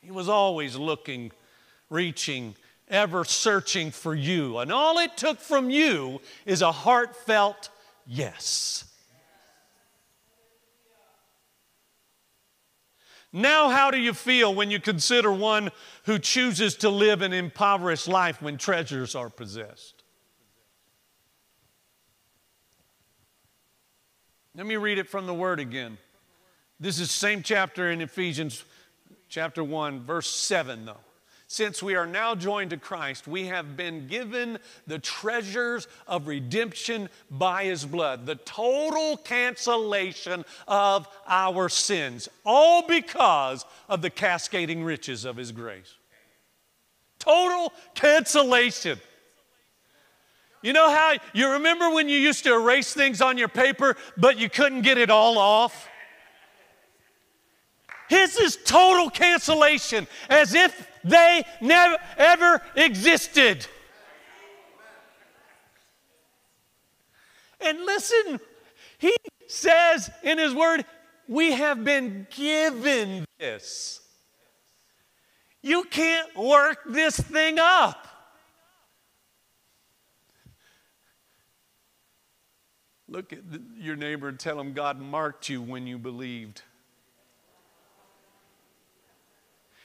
He 0.03 0.11
was 0.11 0.29
always 0.29 0.77
looking, 0.77 1.33
reaching, 1.89 2.55
ever 2.89 3.25
searching 3.25 3.91
for 3.91 4.15
you. 4.15 4.59
And 4.59 4.71
all 4.71 4.99
it 4.99 5.17
took 5.17 5.41
from 5.41 5.71
you 5.71 6.21
is 6.45 6.61
a 6.61 6.71
heartfelt 6.71 7.71
yes. 8.07 8.85
Now, 13.33 13.69
how 13.69 13.91
do 13.91 13.99
you 13.99 14.13
feel 14.13 14.55
when 14.55 14.71
you 14.71 14.79
consider 14.79 15.33
one 15.33 15.73
who 16.05 16.21
chooses 16.21 16.77
to 16.77 16.89
live 16.89 17.21
an 17.21 17.33
impoverished 17.33 18.07
life 18.07 18.41
when 18.41 18.59
treasures 18.59 19.17
are 19.17 19.29
possessed? 19.29 20.04
Let 24.57 24.67
me 24.67 24.77
read 24.77 24.99
it 24.99 25.09
from 25.09 25.27
the 25.27 25.35
Word 25.35 25.59
again. 25.59 25.99
This 26.79 27.01
is 27.01 27.11
same 27.11 27.43
chapter 27.43 27.91
in 27.91 28.01
Ephesians 28.01 28.65
chapter 29.29 29.65
1, 29.65 30.05
verse 30.05 30.31
7, 30.31 30.85
though. 30.85 30.97
Since 31.49 31.83
we 31.83 31.97
are 31.97 32.07
now 32.07 32.37
joined 32.37 32.71
to 32.71 32.77
Christ, 32.77 33.27
we 33.27 33.47
have 33.47 33.77
been 33.77 34.07
given 34.07 34.59
the 34.87 35.01
treasures 35.01 35.89
of 36.07 36.29
redemption 36.29 37.09
by 37.33 37.65
His 37.65 37.85
blood, 37.85 38.27
the 38.27 38.37
total 38.37 39.17
cancellation 39.17 40.45
of 40.69 41.09
our 41.27 41.69
sins, 41.69 42.29
all 42.47 42.87
because 42.87 43.65
of 43.89 44.03
the 44.03 44.11
cascading 44.11 44.85
riches 44.85 45.25
of 45.25 45.37
His 45.37 45.51
grace. 45.51 45.95
Total 47.19 47.73
cancellation. 47.95 49.01
You 50.65 50.73
know 50.73 50.89
how 50.89 51.13
you 51.35 51.51
remember 51.53 51.91
when 51.91 52.09
you 52.09 52.17
used 52.17 52.45
to 52.45 52.55
erase 52.55 52.95
things 52.95 53.21
on 53.21 53.37
your 53.37 53.49
paper, 53.49 53.97
but 54.17 54.39
you 54.39 54.49
couldn't 54.49 54.81
get 54.81 54.97
it 54.97 55.11
all 55.11 55.37
off? 55.37 55.91
His 58.09 58.39
is 58.39 58.57
total 58.65 59.11
cancellation, 59.11 60.07
as 60.31 60.55
if 60.55 60.89
they 61.05 61.45
never 61.61 61.99
ever 62.17 62.63
existed. 62.77 63.67
And 67.61 67.85
listen, 67.85 68.41
he 68.97 69.15
says 69.47 70.11
in 70.23 70.39
his 70.39 70.55
word, 70.55 70.87
we 71.29 71.53
have 71.53 71.85
been 71.85 72.27
given 72.35 73.27
this. 73.39 74.01
You 75.61 75.85
can't 75.85 76.35
work 76.35 76.79
this 76.89 77.21
thing 77.21 77.59
up. 77.59 78.14
Look 83.15 83.33
at 83.33 83.39
your 83.79 83.95
neighbor 83.95 84.27
and 84.27 84.41
tell 84.41 84.59
him 84.59 84.73
God 84.73 84.99
marked 84.99 85.49
you 85.49 85.63
when 85.63 85.87
you 85.87 85.99
believed. 85.99 86.63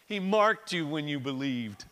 He 0.08 0.20
marked 0.20 0.74
you 0.74 0.88
when 0.88 1.08
you 1.08 1.20
believed. 1.20 1.86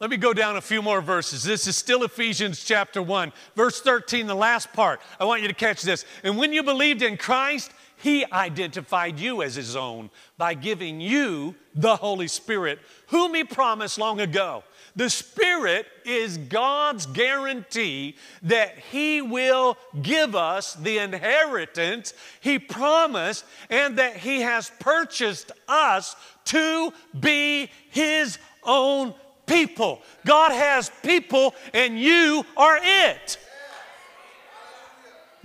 Let 0.00 0.10
me 0.10 0.18
go 0.18 0.34
down 0.34 0.58
a 0.58 0.60
few 0.60 0.82
more 0.82 1.00
verses. 1.00 1.44
This 1.44 1.66
is 1.66 1.78
still 1.78 2.04
Ephesians 2.04 2.62
chapter 2.62 3.00
1, 3.00 3.32
verse 3.54 3.80
13, 3.80 4.26
the 4.26 4.34
last 4.34 4.70
part. 4.74 5.00
I 5.18 5.24
want 5.24 5.40
you 5.40 5.48
to 5.48 5.54
catch 5.54 5.80
this. 5.80 6.04
And 6.22 6.36
when 6.36 6.52
you 6.52 6.62
believed 6.62 7.00
in 7.00 7.16
Christ, 7.16 7.72
He 7.96 8.30
identified 8.30 9.18
you 9.18 9.40
as 9.40 9.54
His 9.54 9.76
own 9.76 10.10
by 10.36 10.52
giving 10.52 11.00
you 11.00 11.54
the 11.74 11.96
Holy 11.96 12.28
Spirit, 12.28 12.80
whom 13.06 13.34
He 13.34 13.44
promised 13.44 13.96
long 13.96 14.20
ago 14.20 14.62
the 14.96 15.10
Spirit 15.10 15.86
is 16.06 16.38
God's 16.38 17.04
guarantee 17.04 18.16
that 18.42 18.78
He 18.90 19.20
will 19.20 19.76
give 20.00 20.34
us 20.34 20.72
the 20.74 20.98
inheritance 20.98 22.14
He 22.40 22.58
promised 22.58 23.44
and 23.68 23.98
that 23.98 24.16
He 24.16 24.40
has 24.40 24.70
purchased 24.80 25.52
us 25.68 26.16
to 26.46 26.92
be 27.18 27.70
His 27.90 28.38
own 28.64 29.14
people. 29.44 30.00
God 30.24 30.52
has 30.52 30.90
people, 31.02 31.54
and 31.74 32.00
you 32.00 32.44
are 32.56 32.78
it. 32.82 33.38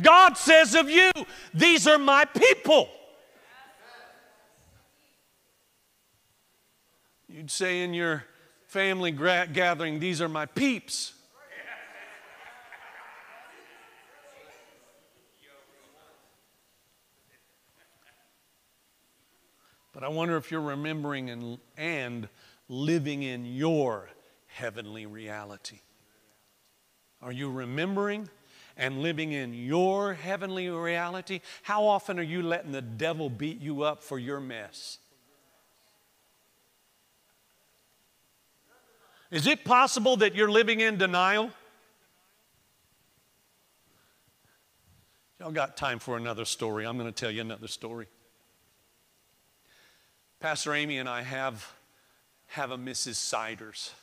God 0.01 0.37
says 0.37 0.75
of 0.75 0.89
you, 0.89 1.11
These 1.53 1.87
are 1.87 1.99
my 1.99 2.23
people. 2.23 2.89
You'd 7.27 7.51
say 7.51 7.81
in 7.83 7.93
your 7.93 8.25
family 8.71 9.11
gra- 9.11 9.49
gathering, 9.51 9.99
these 9.99 10.21
are 10.21 10.29
my 10.29 10.45
peeps. 10.45 11.11
But 19.93 20.05
I 20.05 20.07
wonder 20.07 20.37
if 20.37 20.51
you're 20.51 20.61
remembering 20.61 21.29
and, 21.29 21.57
and 21.75 22.29
living 22.69 23.23
in 23.23 23.43
your 23.43 24.07
heavenly 24.47 25.05
reality. 25.05 25.81
Are 27.21 27.33
you 27.33 27.51
remembering 27.51 28.29
and 28.77 29.01
living 29.01 29.33
in 29.33 29.53
your 29.53 30.13
heavenly 30.13 30.69
reality? 30.69 31.41
How 31.63 31.83
often 31.83 32.17
are 32.17 32.23
you 32.23 32.41
letting 32.41 32.71
the 32.71 32.81
devil 32.81 33.29
beat 33.29 33.59
you 33.59 33.81
up 33.81 34.01
for 34.01 34.17
your 34.17 34.39
mess? 34.39 34.97
Is 39.31 39.47
it 39.47 39.63
possible 39.63 40.17
that 40.17 40.35
you're 40.35 40.51
living 40.51 40.81
in 40.81 40.97
denial? 40.97 41.51
Y'all 45.39 45.51
got 45.51 45.77
time 45.77 45.99
for 45.99 46.17
another 46.17 46.43
story. 46.43 46.85
I'm 46.85 46.97
going 46.97 47.11
to 47.11 47.17
tell 47.17 47.31
you 47.31 47.39
another 47.39 47.69
story. 47.69 48.07
Pastor 50.41 50.73
Amy 50.73 50.97
and 50.97 51.07
I 51.07 51.21
have, 51.21 51.71
have 52.47 52.71
a 52.71 52.77
Mrs. 52.77 53.15
Siders 53.15 53.93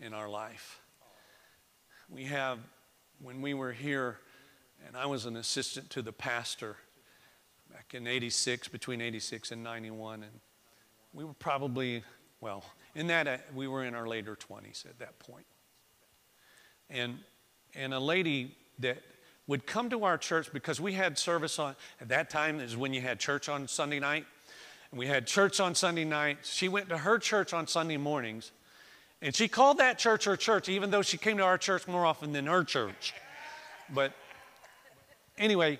in 0.00 0.14
our 0.14 0.30
life. 0.30 0.80
We 2.08 2.24
have, 2.24 2.58
when 3.20 3.42
we 3.42 3.52
were 3.52 3.72
here, 3.72 4.18
and 4.86 4.96
I 4.96 5.04
was 5.06 5.26
an 5.26 5.36
assistant 5.36 5.90
to 5.90 6.00
the 6.00 6.12
pastor 6.12 6.76
back 7.70 7.92
in 7.92 8.06
86, 8.06 8.68
between 8.68 9.02
86 9.02 9.52
and 9.52 9.62
91, 9.62 10.22
and 10.22 10.32
we 11.12 11.24
were 11.24 11.34
probably, 11.34 12.02
well, 12.40 12.64
in 12.94 13.08
that, 13.08 13.26
uh, 13.26 13.36
we 13.54 13.66
were 13.68 13.84
in 13.84 13.94
our 13.94 14.06
later 14.06 14.36
20s 14.36 14.86
at 14.86 14.98
that 14.98 15.18
point. 15.18 15.46
And, 16.90 17.18
and 17.74 17.92
a 17.92 18.00
lady 18.00 18.56
that 18.78 18.98
would 19.46 19.66
come 19.66 19.90
to 19.90 20.04
our 20.04 20.16
church 20.16 20.52
because 20.52 20.80
we 20.80 20.92
had 20.92 21.18
service 21.18 21.58
on, 21.58 21.76
at 22.00 22.08
that 22.08 22.30
time 22.30 22.60
is 22.60 22.76
when 22.76 22.94
you 22.94 23.00
had 23.00 23.18
church 23.18 23.48
on 23.48 23.68
Sunday 23.68 24.00
night. 24.00 24.26
And 24.90 24.98
We 24.98 25.06
had 25.06 25.26
church 25.26 25.60
on 25.60 25.74
Sunday 25.74 26.04
nights. 26.04 26.52
She 26.52 26.68
went 26.68 26.88
to 26.88 26.98
her 26.98 27.18
church 27.18 27.52
on 27.52 27.66
Sunday 27.66 27.96
mornings. 27.96 28.52
And 29.20 29.34
she 29.34 29.48
called 29.48 29.78
that 29.78 29.98
church 29.98 30.24
her 30.24 30.36
church, 30.36 30.68
even 30.68 30.90
though 30.90 31.02
she 31.02 31.18
came 31.18 31.38
to 31.38 31.44
our 31.44 31.58
church 31.58 31.88
more 31.88 32.06
often 32.06 32.32
than 32.32 32.46
her 32.46 32.64
church. 32.64 33.14
But 33.92 34.12
anyway, 35.38 35.78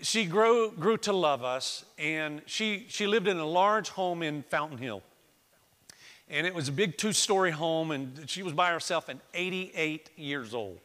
she 0.00 0.26
grew, 0.26 0.72
grew 0.72 0.96
to 0.98 1.12
love 1.12 1.44
us, 1.44 1.84
and 1.98 2.42
she, 2.46 2.86
she 2.88 3.06
lived 3.06 3.28
in 3.28 3.38
a 3.38 3.46
large 3.46 3.88
home 3.88 4.22
in 4.22 4.42
Fountain 4.44 4.78
Hill. 4.78 5.02
And 6.28 6.46
it 6.46 6.54
was 6.54 6.68
a 6.68 6.72
big 6.72 6.96
two 6.96 7.12
story 7.12 7.50
home, 7.50 7.90
and 7.90 8.28
she 8.28 8.42
was 8.42 8.52
by 8.52 8.70
herself 8.70 9.08
and 9.08 9.20
88 9.34 10.10
years 10.16 10.54
old. 10.54 10.80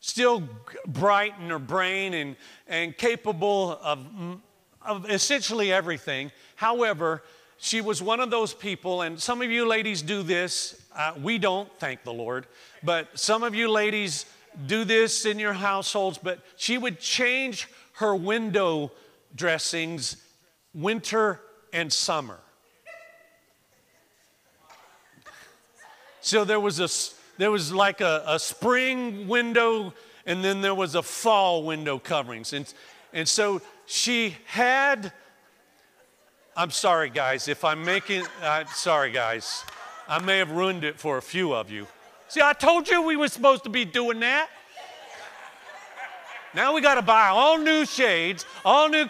Still 0.00 0.42
bright 0.86 1.34
in 1.40 1.50
her 1.50 1.58
brain 1.58 2.14
and, 2.14 2.36
and 2.66 2.96
capable 2.96 3.78
of, 3.82 4.06
of 4.82 5.10
essentially 5.10 5.72
everything. 5.72 6.32
However, 6.56 7.22
she 7.58 7.82
was 7.82 8.02
one 8.02 8.20
of 8.20 8.30
those 8.30 8.54
people, 8.54 9.02
and 9.02 9.20
some 9.20 9.42
of 9.42 9.50
you 9.50 9.66
ladies 9.66 10.00
do 10.00 10.22
this. 10.22 10.80
Uh, 10.96 11.12
we 11.22 11.38
don't, 11.38 11.70
thank 11.78 12.04
the 12.04 12.12
Lord, 12.12 12.46
but 12.82 13.18
some 13.18 13.42
of 13.42 13.54
you 13.54 13.70
ladies 13.70 14.24
do 14.66 14.84
this 14.84 15.26
in 15.26 15.38
your 15.38 15.52
households. 15.52 16.16
But 16.16 16.40
she 16.56 16.78
would 16.78 16.98
change 16.98 17.68
her 17.94 18.14
window 18.14 18.90
dressings 19.34 20.16
winter 20.74 21.40
and 21.72 21.92
summer. 21.92 22.40
So 26.20 26.44
there 26.44 26.60
was 26.60 26.80
a 26.80 26.88
there 27.38 27.50
was 27.50 27.72
like 27.72 28.00
a, 28.00 28.22
a 28.26 28.38
spring 28.38 29.26
window, 29.28 29.94
and 30.26 30.44
then 30.44 30.60
there 30.60 30.74
was 30.74 30.94
a 30.94 31.02
fall 31.02 31.64
window 31.64 31.98
coverings, 31.98 32.52
and 32.52 32.72
and 33.12 33.28
so 33.28 33.62
she 33.86 34.36
had 34.46 35.12
I'm 36.56 36.70
sorry, 36.70 37.10
guys, 37.10 37.48
if 37.48 37.64
I'm 37.64 37.84
making, 37.84 38.24
sorry, 38.74 39.12
guys. 39.12 39.64
I 40.08 40.18
may 40.18 40.38
have 40.38 40.50
ruined 40.50 40.82
it 40.82 40.98
for 40.98 41.18
a 41.18 41.22
few 41.22 41.54
of 41.54 41.70
you. 41.70 41.86
See, 42.28 42.40
I 42.42 42.52
told 42.52 42.88
you 42.88 43.00
we 43.02 43.16
were 43.16 43.28
supposed 43.28 43.62
to 43.64 43.70
be 43.70 43.84
doing 43.84 44.20
that. 44.20 44.50
Now 46.52 46.74
we 46.74 46.80
got 46.80 46.96
to 46.96 47.02
buy 47.02 47.28
all 47.28 47.58
new 47.58 47.86
shades, 47.86 48.44
all 48.64 48.88
new. 48.88 49.06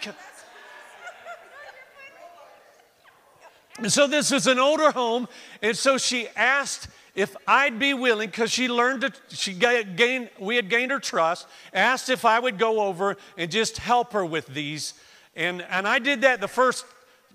And 3.79 3.91
so 3.91 4.05
this 4.05 4.31
is 4.31 4.45
an 4.45 4.59
older 4.59 4.91
home, 4.91 5.27
and 5.63 5.75
so 5.75 5.97
she 5.97 6.27
asked 6.35 6.87
if 7.15 7.35
I'd 7.47 7.77
be 7.77 7.93
willing, 7.93 8.29
because 8.29 8.51
she 8.51 8.69
learned 8.69 9.01
to, 9.01 9.13
she 9.29 9.53
gained, 9.53 10.29
we 10.39 10.55
had 10.55 10.69
gained 10.69 10.91
her 10.91 10.99
trust, 10.99 11.47
asked 11.73 12.09
if 12.09 12.23
I 12.23 12.39
would 12.39 12.57
go 12.57 12.81
over 12.81 13.17
and 13.37 13.51
just 13.51 13.77
help 13.77 14.13
her 14.13 14.25
with 14.25 14.47
these. 14.47 14.93
And, 15.35 15.61
and 15.69 15.87
I 15.87 15.99
did 15.99 16.21
that 16.21 16.39
the 16.39 16.47
first 16.47 16.85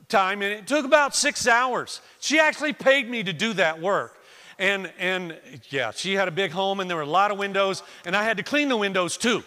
time, 0.09 0.43
and 0.43 0.53
it 0.53 0.67
took 0.67 0.85
about 0.85 1.15
six 1.15 1.47
hours. 1.47 2.01
She 2.21 2.39
actually 2.39 2.73
paid 2.73 3.11
me 3.11 3.23
to 3.23 3.33
do 3.33 3.53
that 3.55 3.81
work. 3.81 4.17
And, 4.59 4.91
and 4.99 5.39
yeah, 5.69 5.91
she 5.91 6.15
had 6.15 6.29
a 6.29 6.31
big 6.31 6.53
home, 6.53 6.81
and 6.81 6.89
there 6.89 6.97
were 6.97 7.03
a 7.03 7.07
lot 7.07 7.31
of 7.31 7.39
windows, 7.39 7.83
and 8.07 8.17
I 8.17 8.25
had 8.25 8.39
to 8.39 8.43
clean 8.43 8.69
the 8.69 8.77
windows 8.77 9.17
too 9.17 9.43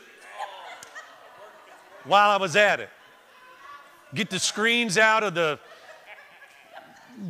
while 2.03 2.29
I 2.29 2.37
was 2.37 2.55
at 2.55 2.79
it. 2.79 2.89
Get 4.13 4.29
the 4.29 4.39
screens 4.39 4.97
out 4.97 5.23
of 5.23 5.35
the, 5.35 5.59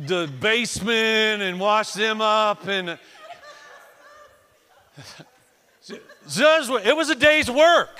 the 0.06 0.30
basement 0.40 1.42
and 1.42 1.58
wash 1.58 1.92
them 1.92 2.20
up. 2.20 2.66
And 2.66 2.98
it 5.88 6.96
was 6.96 7.10
a 7.10 7.14
day's 7.14 7.50
work. 7.50 7.98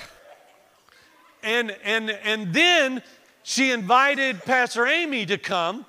And, 1.43 1.75
and, 1.83 2.09
and 2.09 2.53
then 2.53 3.01
she 3.43 3.71
invited 3.71 4.43
Pastor 4.43 4.85
Amy 4.85 5.25
to 5.25 5.37
come. 5.37 5.85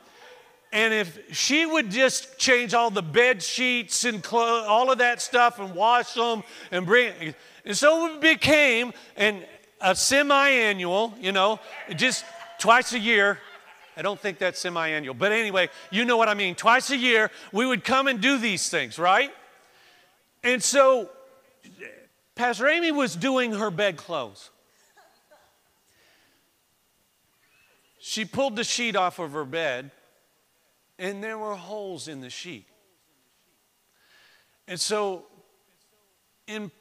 And 0.73 0.95
if 0.95 1.37
she 1.37 1.67
would 1.67 1.91
just 1.91 2.39
change 2.39 2.73
all 2.73 2.91
the 2.91 3.03
bed 3.03 3.43
sheets 3.43 4.05
and 4.05 4.23
clo- 4.23 4.65
all 4.67 4.91
of 4.91 4.99
that 4.99 5.21
stuff 5.21 5.61
and 5.61 5.75
wash 5.75 6.15
them 6.15 6.43
and 6.71 6.87
bring, 6.87 7.35
and 7.67 7.77
so 7.77 8.07
it 8.07 8.23
became 8.23 8.95
an, 9.17 9.43
a 9.83 9.95
semi-annual, 9.95 11.13
you 11.21 11.31
know, 11.31 11.61
just 11.95 12.25
twice 12.59 12.95
a 12.95 12.99
year. 12.99 13.39
I 14.03 14.05
don't 14.05 14.19
think 14.19 14.39
that's 14.39 14.59
semi-annual, 14.59 15.15
but 15.15 15.31
anyway, 15.31 15.69
you 15.93 16.05
know 16.05 16.17
what 16.17 16.29
I 16.29 16.35
mean. 16.35 16.57
Twice 16.57 16.91
a 16.91 16.97
year, 16.97 17.31
we 17.53 17.65
would 17.65 17.85
come 17.85 18.09
and 18.09 18.21
do 18.21 18.37
these 18.37 18.69
things, 18.69 18.99
right? 18.99 19.31
And 20.43 20.61
so, 20.61 21.09
Pastor 22.35 22.67
Amy 22.67 22.91
was 22.91 23.15
doing 23.15 23.53
her 23.53 23.71
bedclothes. 23.71 24.51
She 28.01 28.25
pulled 28.25 28.57
the 28.57 28.65
sheet 28.65 28.97
off 28.97 29.21
of 29.21 29.35
her 29.35 29.45
bed, 29.45 29.93
and 30.99 31.23
there 31.23 31.39
were 31.39 31.55
holes 31.55 32.09
in 32.09 32.21
the 32.21 32.29
sheet. 32.29 32.67
And 34.67 34.81
so, 34.81 35.27
in, 36.49 36.73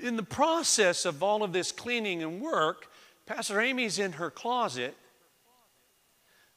in 0.00 0.16
the 0.16 0.22
process 0.22 1.04
of 1.04 1.22
all 1.22 1.42
of 1.42 1.52
this 1.52 1.72
cleaning 1.72 2.22
and 2.22 2.40
work, 2.40 2.90
Pastor 3.26 3.60
Amy's 3.60 3.98
in 3.98 4.12
her 4.12 4.30
closet. 4.30 4.96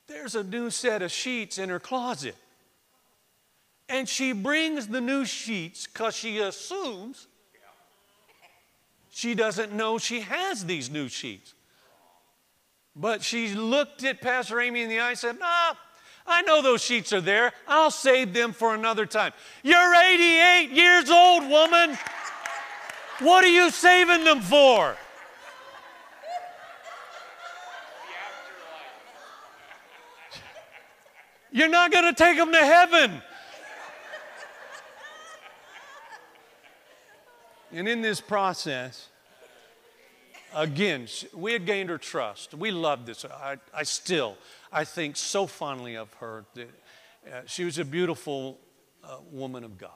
There's 0.08 0.36
a 0.36 0.44
new 0.44 0.70
set 0.70 1.02
of 1.02 1.12
sheets 1.12 1.58
in 1.58 1.70
her 1.70 1.80
closet. 1.80 2.36
And 3.90 4.08
she 4.08 4.34
brings 4.34 4.88
the 4.88 5.02
new 5.02 5.26
sheets 5.26 5.88
because 5.88 6.16
she 6.16 6.40
assumes 6.40 7.28
she 9.12 9.36
doesn't 9.36 9.72
know 9.72 10.00
she 10.00 10.22
has 10.22 10.66
these 10.66 10.90
new 10.90 11.08
sheets. 11.08 11.54
But 12.96 13.24
she 13.24 13.54
looked 13.54 14.04
at 14.04 14.22
Pastor 14.22 14.60
Amy 14.60 14.82
in 14.82 14.90
the 14.90 15.00
eye 15.00 15.10
and 15.10 15.18
said, 15.18 15.40
Nah, 15.40 15.76
I 16.26 16.42
know 16.44 16.62
those 16.62 16.82
sheets 16.82 17.14
are 17.14 17.22
there. 17.22 17.52
I'll 17.68 17.92
save 17.92 18.34
them 18.34 18.54
for 18.54 18.74
another 18.74 19.06
time. 19.06 19.34
You're 19.64 19.96
88 19.96 20.70
years 20.72 21.10
old, 21.10 21.50
woman. 21.50 21.98
What 23.20 23.44
are 23.44 23.50
you 23.50 23.70
saving 23.70 24.24
them 24.24 24.42
for? 24.42 24.96
You're 31.54 31.70
not 31.70 31.92
going 31.92 32.06
to 32.06 32.14
take 32.14 32.36
them 32.36 32.52
to 32.52 32.58
heaven. 32.58 33.22
And 37.72 37.88
in 37.88 38.02
this 38.02 38.20
process, 38.20 39.10
again, 40.56 41.08
we 41.32 41.54
had 41.54 41.68
gained 41.68 41.92
her 41.92 42.00
trust. 42.00 42.56
We 42.56 42.72
loved 42.72 43.06
this. 43.06 43.24
I, 43.24 43.58
I 43.72 43.84
still, 43.84 44.36
I 44.72 44.84
think 44.84 45.16
so 45.16 45.46
fondly 45.46 45.96
of 45.96 46.12
her. 46.16 46.44
That, 46.56 46.70
uh, 47.32 47.42
she 47.46 47.66
was 47.66 47.78
a 47.78 47.86
beautiful 47.86 48.60
uh, 49.04 49.18
woman 49.32 49.64
of 49.64 49.78
God. 49.78 49.92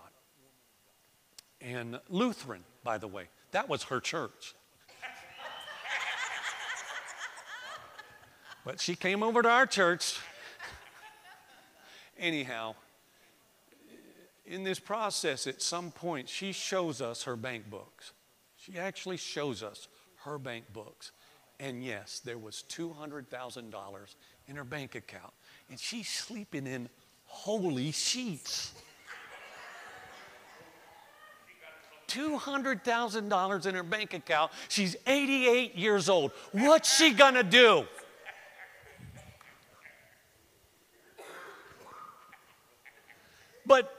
And 1.60 2.00
Lutheran, 2.08 2.63
by 2.84 3.00
the 3.00 3.08
way, 3.08 3.30
that 3.50 3.67
was 3.67 3.84
her 3.86 4.00
church. 4.00 4.54
but 8.63 8.80
she 8.80 8.96
came 8.96 9.24
over 9.24 9.41
to 9.41 9.50
our 9.50 9.65
church. 9.65 10.20
Anyhow, 12.19 12.75
in 14.45 14.63
this 14.63 14.80
process, 14.80 15.45
at 15.45 15.62
some 15.62 15.91
point, 15.91 16.30
she 16.30 16.51
shows 16.51 17.01
us 17.01 17.23
her 17.23 17.36
bank 17.36 17.69
books. 17.69 18.13
She 18.58 18.77
actually 18.77 19.17
shows 19.17 19.62
us 19.62 19.88
her 20.23 20.38
bank 20.38 20.65
books. 20.73 21.12
And 21.60 21.84
yes, 21.84 22.19
there 22.23 22.38
was 22.38 22.63
$200,000 22.69 24.15
in 24.47 24.56
her 24.56 24.63
bank 24.63 24.95
account. 24.95 25.34
And 25.69 25.80
she's 25.80 26.08
sleeping 26.08 26.67
in 26.67 26.89
holey 27.30 27.93
sheets. 27.93 28.73
$200,000 32.08 33.65
in 33.65 33.75
her 33.75 33.84
bank 33.84 34.13
account. 34.13 34.51
She's 34.69 34.95
88 35.06 35.75
years 35.75 36.10
old. 36.10 36.32
What's 36.51 36.95
she 36.95 37.11
gonna 37.11 37.43
do? 37.43 37.86
But 43.68 43.93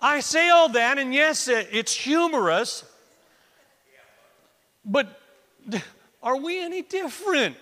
I 0.00 0.20
say 0.20 0.50
all 0.50 0.68
that, 0.68 0.98
and 0.98 1.12
yes, 1.14 1.48
it's 1.48 1.94
humorous, 1.94 2.84
but 4.84 5.18
are 6.22 6.36
we 6.36 6.62
any 6.62 6.82
different? 6.82 7.56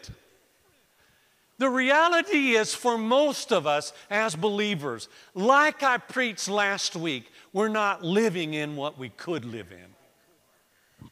The 1.58 1.70
reality 1.70 2.56
is, 2.56 2.74
for 2.74 2.98
most 2.98 3.52
of 3.52 3.68
us 3.68 3.92
as 4.10 4.34
believers, 4.34 5.08
like 5.34 5.84
I 5.84 5.98
preached 5.98 6.48
last 6.48 6.96
week, 6.96 7.30
we're 7.52 7.68
not 7.68 8.02
living 8.02 8.54
in 8.54 8.74
what 8.74 8.98
we 8.98 9.10
could 9.10 9.44
live 9.44 9.70
in. 9.70 11.08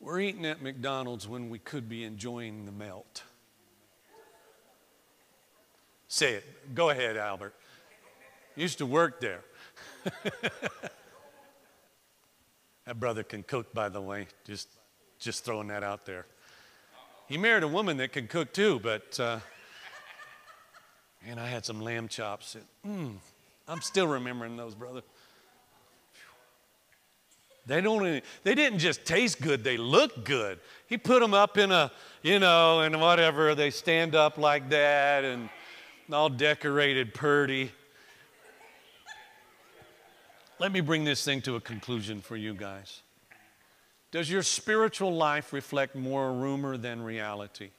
We're 0.00 0.20
eating 0.20 0.46
at 0.46 0.62
McDonald's 0.62 1.28
when 1.28 1.50
we 1.50 1.58
could 1.58 1.86
be 1.86 2.04
enjoying 2.04 2.64
the 2.64 2.72
melt. 2.72 3.24
Say 6.08 6.34
it. 6.34 6.74
Go 6.74 6.88
ahead, 6.88 7.18
Albert. 7.18 7.54
Used 8.56 8.78
to 8.78 8.86
work 8.86 9.20
there. 9.20 9.42
that 12.84 12.98
brother 12.98 13.22
can 13.22 13.42
cook, 13.42 13.74
by 13.74 13.90
the 13.90 14.00
way. 14.00 14.26
Just, 14.44 14.68
just 15.18 15.44
throwing 15.44 15.68
that 15.68 15.84
out 15.84 16.06
there. 16.06 16.24
He 17.28 17.36
married 17.36 17.62
a 17.62 17.68
woman 17.68 17.98
that 17.98 18.12
can 18.12 18.26
cook 18.26 18.54
too, 18.54 18.80
but 18.82 19.20
uh, 19.20 19.38
man, 21.26 21.38
I 21.38 21.46
had 21.46 21.66
some 21.66 21.82
lamb 21.82 22.08
chops. 22.08 22.56
Mm, 22.86 23.16
I'm 23.68 23.82
still 23.82 24.06
remembering 24.06 24.56
those, 24.56 24.74
brother. 24.74 25.02
They 27.66 27.82
don't. 27.82 28.24
They 28.44 28.54
didn't 28.54 28.78
just 28.78 29.04
taste 29.04 29.42
good; 29.42 29.62
they 29.62 29.76
looked 29.76 30.24
good. 30.24 30.58
He 30.86 30.96
put 30.96 31.20
them 31.20 31.34
up 31.34 31.58
in 31.58 31.70
a, 31.70 31.92
you 32.22 32.38
know, 32.38 32.80
and 32.80 32.98
whatever. 32.98 33.54
They 33.54 33.68
stand 33.68 34.14
up 34.14 34.38
like 34.38 34.70
that 34.70 35.22
and 35.22 35.50
all 36.14 36.28
decorated, 36.28 37.14
purdy. 37.14 37.70
Let 40.58 40.72
me 40.72 40.80
bring 40.80 41.04
this 41.04 41.24
thing 41.24 41.42
to 41.42 41.56
a 41.56 41.60
conclusion 41.60 42.20
for 42.20 42.36
you 42.36 42.54
guys. 42.54 43.02
Does 44.10 44.30
your 44.30 44.42
spiritual 44.42 45.14
life 45.14 45.52
reflect 45.52 45.94
more 45.94 46.32
rumor 46.32 46.76
than 46.76 47.02
reality? 47.02 47.70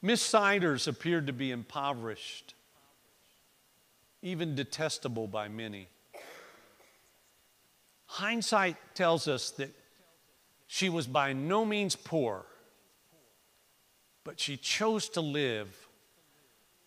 Miss 0.00 0.22
Siders 0.22 0.88
appeared 0.88 1.26
to 1.26 1.32
be 1.32 1.50
impoverished, 1.50 2.54
even 4.22 4.54
detestable 4.54 5.26
by 5.26 5.48
many. 5.48 5.88
Hindsight 8.06 8.76
tells 8.94 9.28
us 9.28 9.50
that 9.52 9.70
she 10.66 10.88
was 10.88 11.06
by 11.06 11.32
no 11.32 11.64
means 11.64 11.96
poor, 11.96 12.46
but 14.24 14.40
she 14.40 14.56
chose 14.56 15.08
to 15.10 15.20
live 15.20 15.79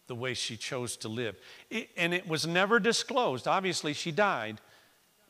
the 0.07 0.15
way 0.15 0.33
she 0.33 0.57
chose 0.57 0.97
to 0.97 1.07
live. 1.07 1.35
It, 1.69 1.89
and 1.95 2.13
it 2.13 2.27
was 2.27 2.45
never 2.45 2.79
disclosed. 2.79 3.47
Obviously, 3.47 3.93
she 3.93 4.11
died. 4.11 4.59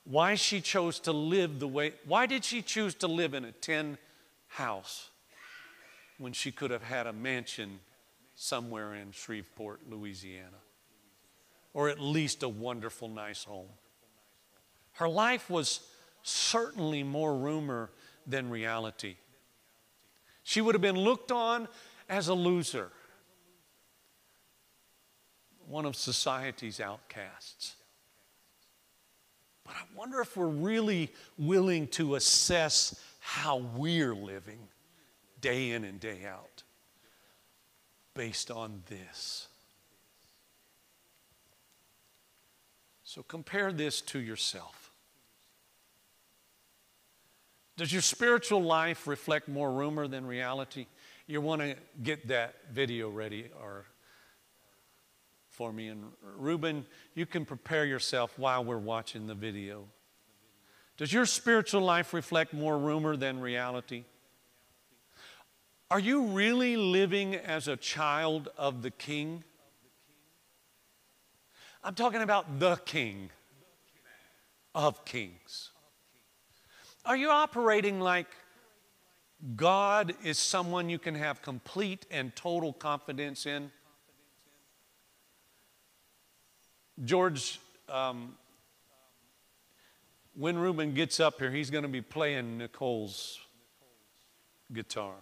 Why 0.05 0.35
she 0.35 0.61
chose 0.61 0.99
to 1.01 1.11
live 1.11 1.59
the 1.59 1.67
way, 1.67 1.93
why 2.05 2.25
did 2.25 2.43
she 2.43 2.61
choose 2.61 2.93
to 2.95 3.07
live 3.07 3.33
in 3.33 3.45
a 3.45 3.51
tin 3.51 3.97
house 4.47 5.09
when 6.17 6.33
she 6.33 6.51
could 6.51 6.71
have 6.71 6.83
had 6.83 7.07
a 7.07 7.13
mansion 7.13 7.79
somewhere 8.35 8.95
in 8.95 9.11
Shreveport, 9.11 9.81
Louisiana? 9.89 10.57
Or 11.73 11.89
at 11.89 11.99
least 11.99 12.43
a 12.43 12.49
wonderful, 12.49 13.07
nice 13.07 13.43
home. 13.43 13.69
Her 14.93 15.09
life 15.09 15.49
was 15.49 15.81
certainly 16.21 17.03
more 17.03 17.35
rumor 17.35 17.89
than 18.27 18.49
reality. 18.49 19.15
She 20.43 20.61
would 20.61 20.75
have 20.75 20.81
been 20.81 20.97
looked 20.97 21.31
on 21.31 21.67
as 22.09 22.27
a 22.27 22.33
loser 22.33 22.91
one 25.67 25.85
of 25.85 25.95
society's 25.95 26.79
outcasts. 26.79 27.75
But 29.65 29.75
I 29.75 29.97
wonder 29.97 30.19
if 30.21 30.35
we're 30.35 30.47
really 30.47 31.11
willing 31.37 31.87
to 31.89 32.15
assess 32.15 32.99
how 33.19 33.57
we're 33.75 34.13
living 34.13 34.59
day 35.39 35.71
in 35.71 35.83
and 35.83 35.99
day 35.99 36.25
out 36.27 36.63
based 38.13 38.51
on 38.51 38.83
this. 38.89 39.47
So 43.03 43.23
compare 43.23 43.71
this 43.71 44.01
to 44.01 44.19
yourself. 44.19 44.91
Does 47.77 47.91
your 47.91 48.01
spiritual 48.01 48.61
life 48.61 49.07
reflect 49.07 49.47
more 49.47 49.71
rumor 49.71 50.07
than 50.07 50.25
reality? 50.25 50.85
You 51.25 51.41
want 51.41 51.61
to 51.61 51.75
get 52.03 52.27
that 52.27 52.55
video 52.71 53.09
ready 53.09 53.49
or 53.61 53.85
for 55.53 55.71
me. 55.71 55.87
And 55.87 56.03
Ruben, 56.37 56.85
you 57.13 57.25
can 57.25 57.45
prepare 57.45 57.85
yourself 57.85 58.37
while 58.37 58.65
we're 58.65 58.77
watching 58.77 59.27
the 59.27 59.35
video. 59.35 59.85
Does 60.97 61.13
your 61.13 61.25
spiritual 61.25 61.81
life 61.81 62.13
reflect 62.13 62.53
more 62.53 62.77
rumor 62.77 63.15
than 63.15 63.39
reality? 63.39 64.03
Are 65.89 65.99
you 65.99 66.23
really 66.23 66.75
living 66.75 67.35
as 67.35 67.67
a 67.67 67.77
child 67.77 68.49
of 68.57 68.81
the 68.81 68.91
king? 68.91 69.43
I'm 71.83 71.95
talking 71.95 72.21
about 72.21 72.59
the 72.59 72.77
king 72.77 73.29
of 74.73 75.05
kings. 75.05 75.69
Are 77.05 77.17
you 77.17 77.29
operating 77.29 77.99
like 77.99 78.27
God 79.55 80.15
is 80.23 80.39
someone 80.39 80.89
you 80.89 80.97
can 80.97 81.15
have 81.15 81.41
complete 81.41 82.05
and 82.09 82.35
total 82.35 82.73
confidence 82.73 83.45
in? 83.45 83.71
George, 87.03 87.59
um, 87.89 88.35
when 90.35 90.57
Ruben 90.57 90.93
gets 90.93 91.19
up 91.19 91.39
here, 91.39 91.51
he's 91.51 91.69
going 91.69 91.83
to 91.83 91.89
be 91.89 92.01
playing 92.01 92.57
Nicole's 92.57 93.39
guitar. 94.71 95.15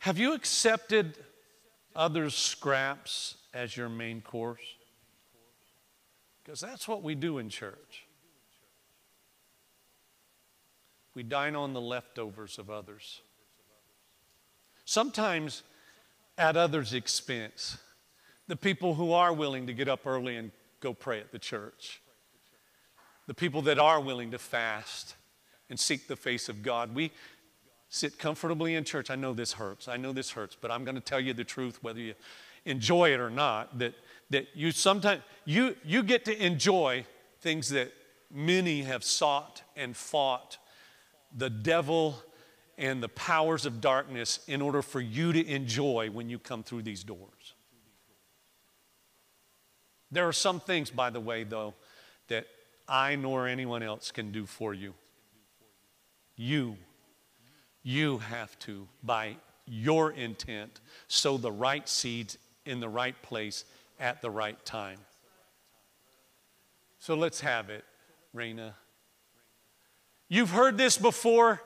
Have 0.00 0.18
you 0.18 0.34
accepted 0.34 1.16
others' 1.96 2.34
scraps 2.34 3.36
as 3.54 3.76
your 3.76 3.88
main 3.88 4.20
course? 4.20 4.60
Because 6.42 6.60
that's 6.60 6.86
what 6.86 7.02
we 7.02 7.14
do 7.14 7.38
in 7.38 7.48
church. 7.48 8.04
We 11.14 11.22
dine 11.22 11.56
on 11.56 11.72
the 11.72 11.80
leftovers 11.80 12.58
of 12.58 12.68
others. 12.68 13.22
Sometimes 14.84 15.62
at 16.36 16.56
others' 16.56 16.92
expense 16.92 17.78
the 18.48 18.56
people 18.56 18.94
who 18.94 19.12
are 19.12 19.32
willing 19.32 19.66
to 19.66 19.72
get 19.72 19.88
up 19.88 20.06
early 20.06 20.36
and 20.36 20.50
go 20.80 20.92
pray 20.92 21.20
at 21.20 21.32
the 21.32 21.38
church, 21.38 22.00
the 23.26 23.34
people 23.34 23.62
that 23.62 23.78
are 23.78 24.00
willing 24.00 24.30
to 24.30 24.38
fast 24.38 25.16
and 25.70 25.80
seek 25.80 26.08
the 26.08 26.16
face 26.16 26.48
of 26.48 26.62
God. 26.62 26.94
We 26.94 27.10
sit 27.88 28.18
comfortably 28.18 28.74
in 28.74 28.84
church. 28.84 29.10
I 29.10 29.14
know 29.14 29.32
this 29.32 29.52
hurts. 29.52 29.88
I 29.88 29.96
know 29.96 30.12
this 30.12 30.32
hurts, 30.32 30.56
but 30.60 30.70
I'm 30.70 30.84
going 30.84 30.96
to 30.96 31.00
tell 31.00 31.20
you 31.20 31.32
the 31.32 31.44
truth 31.44 31.78
whether 31.82 32.00
you 32.00 32.14
enjoy 32.64 33.12
it 33.12 33.20
or 33.20 33.30
not 33.30 33.78
that 33.78 33.94
that 34.30 34.46
you 34.54 34.72
sometimes 34.72 35.22
you 35.44 35.76
you 35.84 36.02
get 36.02 36.24
to 36.24 36.44
enjoy 36.44 37.04
things 37.40 37.68
that 37.68 37.92
many 38.30 38.82
have 38.82 39.04
sought 39.04 39.62
and 39.76 39.96
fought 39.96 40.58
the 41.36 41.50
devil 41.50 42.22
and 42.76 43.02
the 43.02 43.08
powers 43.08 43.66
of 43.66 43.80
darkness 43.80 44.40
in 44.48 44.60
order 44.60 44.82
for 44.82 45.00
you 45.00 45.32
to 45.32 45.46
enjoy 45.46 46.10
when 46.10 46.28
you 46.28 46.38
come 46.38 46.62
through 46.62 46.82
these 46.82 47.04
doors. 47.04 47.53
There 50.14 50.28
are 50.28 50.32
some 50.32 50.60
things, 50.60 50.90
by 50.90 51.10
the 51.10 51.18
way, 51.18 51.42
though, 51.42 51.74
that 52.28 52.46
I 52.88 53.16
nor 53.16 53.48
anyone 53.48 53.82
else 53.82 54.12
can 54.12 54.30
do 54.30 54.46
for 54.46 54.72
you. 54.72 54.94
You, 56.36 56.76
you 57.82 58.18
have 58.18 58.56
to, 58.60 58.86
by 59.02 59.36
your 59.66 60.12
intent, 60.12 60.80
sow 61.08 61.36
the 61.36 61.50
right 61.50 61.88
seeds 61.88 62.38
in 62.64 62.78
the 62.78 62.88
right 62.88 63.20
place 63.22 63.64
at 63.98 64.22
the 64.22 64.30
right 64.30 64.64
time. 64.64 65.00
So 67.00 67.16
let's 67.16 67.40
have 67.40 67.68
it, 67.68 67.84
Raina. 68.36 68.74
You've 70.28 70.50
heard 70.50 70.78
this 70.78 70.96
before, 70.96 71.60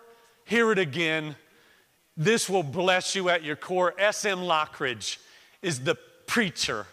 hear 0.47 0.73
it 0.73 0.79
again. 0.79 1.37
This 2.17 2.49
will 2.49 2.63
bless 2.63 3.15
you 3.15 3.29
at 3.29 3.45
your 3.45 3.57
core. 3.57 3.95
S.M. 3.99 4.39
Lockridge 4.39 5.19
is 5.61 5.81
the 5.81 5.97
preacher 6.27 6.87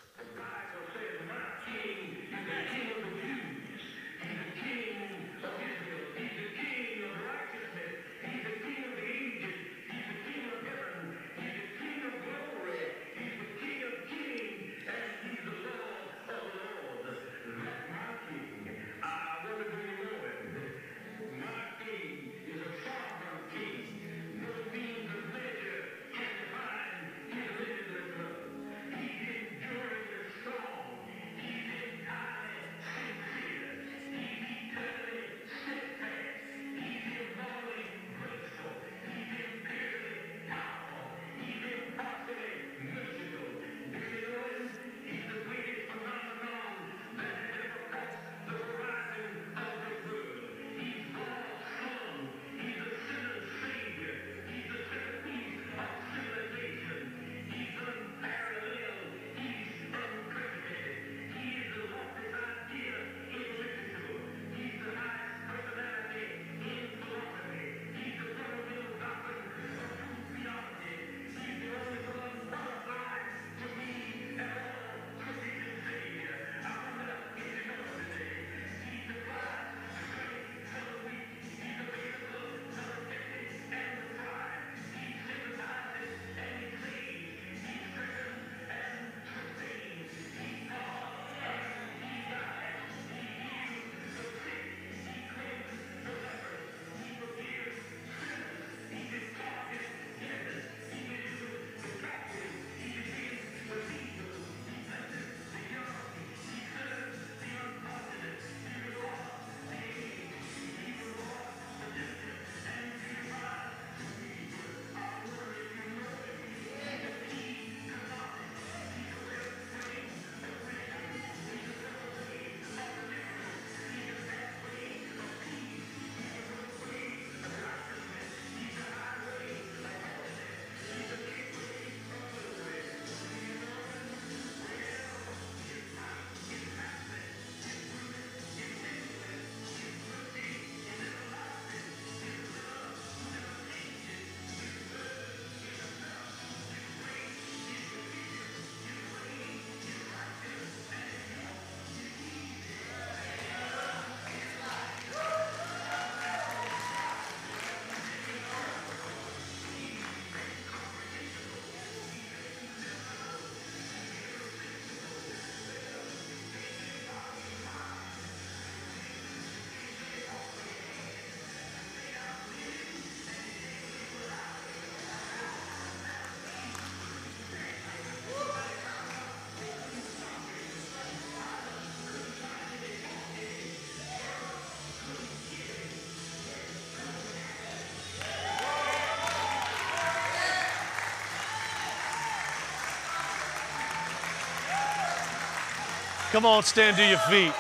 Come 196.36 196.46
on, 196.46 196.64
stand 196.64 196.98
to 196.98 197.08
your 197.08 197.18
feet. 197.18 197.54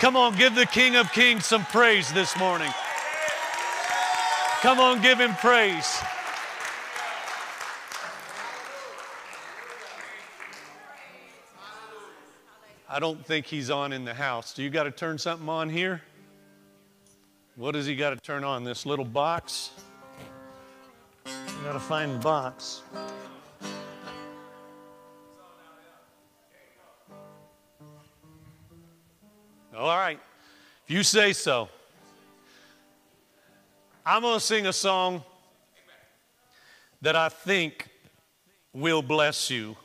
Come 0.00 0.16
on, 0.16 0.34
give 0.34 0.56
the 0.56 0.66
King 0.66 0.96
of 0.96 1.12
Kings 1.12 1.46
some 1.46 1.64
praise 1.66 2.12
this 2.12 2.36
morning. 2.36 2.72
Come 4.62 4.80
on, 4.80 5.00
give 5.00 5.20
him 5.20 5.32
praise. 5.34 6.02
I 12.90 12.98
don't 12.98 13.24
think 13.24 13.46
he's 13.46 13.70
on 13.70 13.92
in 13.92 14.04
the 14.04 14.14
house. 14.14 14.54
Do 14.54 14.64
you 14.64 14.70
got 14.70 14.82
to 14.82 14.90
turn 14.90 15.18
something 15.18 15.48
on 15.48 15.68
here? 15.68 16.02
What 17.54 17.74
does 17.74 17.86
he 17.86 17.94
got 17.94 18.10
to 18.10 18.16
turn 18.16 18.42
on? 18.42 18.64
This 18.64 18.84
little 18.84 19.04
box? 19.04 19.70
You 21.26 21.32
got 21.62 21.74
to 21.74 21.78
find 21.78 22.16
the 22.16 22.18
box. 22.18 22.82
All 29.76 29.88
right. 29.88 30.18
If 30.86 30.90
you 30.90 31.02
say 31.02 31.34
so. 31.34 31.68
I'm 34.06 34.22
going 34.22 34.38
to 34.38 34.44
sing 34.44 34.66
a 34.66 34.72
song 34.72 35.22
that 37.02 37.14
I 37.14 37.28
think 37.28 37.86
will 38.72 39.02
bless 39.02 39.50
you. 39.50 39.76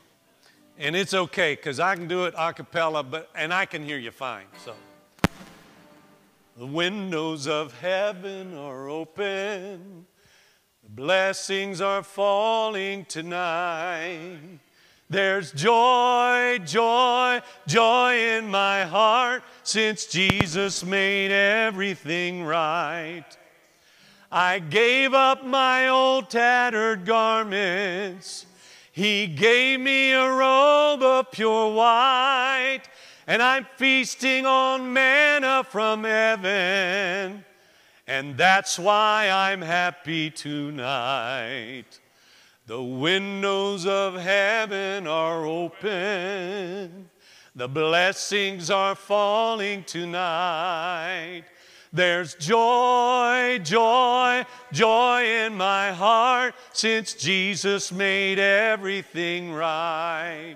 And 0.78 0.96
it's 0.96 1.14
okay 1.14 1.56
because 1.56 1.82
I 1.82 1.96
can 1.96 2.08
do 2.08 2.24
it 2.24 2.34
a 2.38 2.54
cappella, 2.54 3.04
but, 3.04 3.30
and 3.36 3.54
I 3.54 3.66
can 3.66 3.84
hear 3.84 3.98
you 3.98 4.12
fine. 4.12 4.46
So. 4.64 4.76
The 6.58 6.66
windows 6.66 7.46
of 7.46 7.78
heaven 7.80 8.58
are 8.58 8.88
open. 8.88 10.06
The 10.84 10.90
blessings 10.90 11.82
are 11.82 12.02
falling 12.02 13.04
tonight. 13.06 14.40
There's 15.12 15.52
joy, 15.52 16.60
joy, 16.64 17.42
joy 17.68 18.16
in 18.38 18.50
my 18.50 18.86
heart 18.86 19.44
since 19.62 20.06
Jesus 20.06 20.86
made 20.86 21.34
everything 21.34 22.46
right. 22.46 23.26
I 24.32 24.60
gave 24.60 25.14
up 25.14 25.46
my 25.46 25.90
old 25.90 26.30
tattered 26.30 27.06
garments. 27.06 28.46
He 28.94 29.28
gave 29.28 29.82
me 29.82 30.14
a 30.14 30.32
robe 30.32 31.04
of 31.04 31.30
pure 31.32 31.74
white, 31.74 32.84
and 33.28 33.44
I'm 33.44 33.68
feasting 33.76 34.46
on 34.46 34.94
manna 34.94 35.66
from 35.66 36.06
heaven. 36.06 37.44
And 38.08 38.38
that's 38.38 38.80
why 38.80 39.30
I'm 39.30 39.62
happy 39.62 40.32
tonight. 40.32 42.01
The 42.72 42.82
windows 42.82 43.86
of 43.86 44.16
heaven 44.16 45.06
are 45.06 45.46
open. 45.46 47.10
The 47.54 47.68
blessings 47.68 48.72
are 48.72 48.96
falling 48.96 49.84
tonight. 49.84 51.44
There's 51.92 52.34
joy, 52.36 53.60
joy, 53.62 54.46
joy 54.72 55.24
in 55.26 55.58
my 55.58 55.92
heart 55.92 56.56
since 56.72 57.14
Jesus 57.14 57.92
made 57.92 58.40
everything 58.40 59.52
right. 59.52 60.56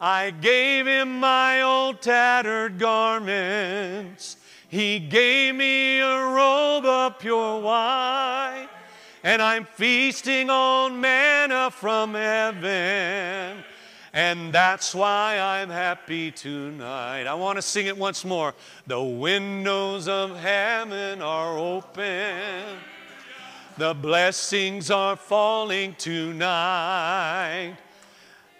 I 0.00 0.30
gave 0.30 0.86
him 0.86 1.20
my 1.20 1.60
old 1.60 2.00
tattered 2.00 2.78
garments. 2.78 4.38
He 4.68 5.00
gave 5.00 5.54
me 5.54 5.98
a 5.98 6.16
robe 6.28 6.86
of 6.86 7.18
pure 7.18 7.60
white 7.60 8.70
and 9.26 9.42
I'm 9.42 9.64
feasting 9.64 10.50
on 10.50 11.00
manna 11.00 11.68
from 11.72 12.14
heaven. 12.14 13.64
And 14.12 14.52
that's 14.52 14.94
why 14.94 15.40
I'm 15.40 15.68
happy 15.68 16.30
tonight. 16.30 17.26
I 17.26 17.34
want 17.34 17.56
to 17.56 17.62
sing 17.62 17.86
it 17.86 17.98
once 17.98 18.24
more. 18.24 18.54
The 18.86 19.02
windows 19.02 20.06
of 20.06 20.38
heaven 20.38 21.22
are 21.22 21.58
open. 21.58 22.36
The 23.76 23.94
blessings 23.94 24.92
are 24.92 25.16
falling 25.16 25.96
tonight. 25.96 27.76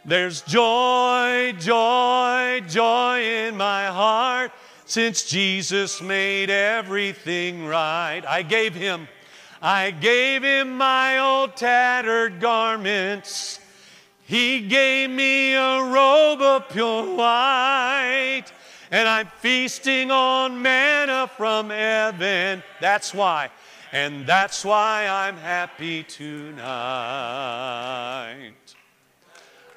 There's 0.05 0.43
joy, 0.43 1.55
joy, 1.61 2.61
joy 2.67 3.21
in 3.21 3.57
my 3.57 3.87
heart 3.87 4.51
since 4.85 5.27
Jesus 5.27 6.03
made 6.03 6.51
everything 6.51 7.67
right. 7.67 8.23
I 8.27 8.43
gave 8.43 8.75
him 8.75 9.07
I 9.67 9.91
gave 9.91 10.45
him 10.45 10.77
my 10.77 11.19
old 11.19 11.57
tattered 11.57 12.39
garments. 12.41 13.59
He 14.23 14.61
gave 14.61 15.11
me 15.11 15.55
a 15.55 15.83
robe 15.83 16.41
of 16.41 16.69
pure 16.69 17.17
white. 17.17 18.45
And 18.93 19.09
I'm 19.09 19.27
feasting 19.41 20.12
on 20.12 20.62
manna 20.62 21.29
from 21.37 21.71
heaven. 21.71 22.62
That's 22.81 23.12
why. 23.12 23.51
And 23.91 24.25
that's 24.25 24.64
why 24.64 25.09
I'm 25.09 25.37
happy 25.37 26.05
tonight. 26.05 26.62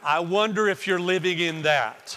I 0.04 0.20
wonder 0.20 0.70
if 0.70 0.86
you're 0.86 1.00
living 1.00 1.40
in 1.40 1.64
that. 1.64 2.16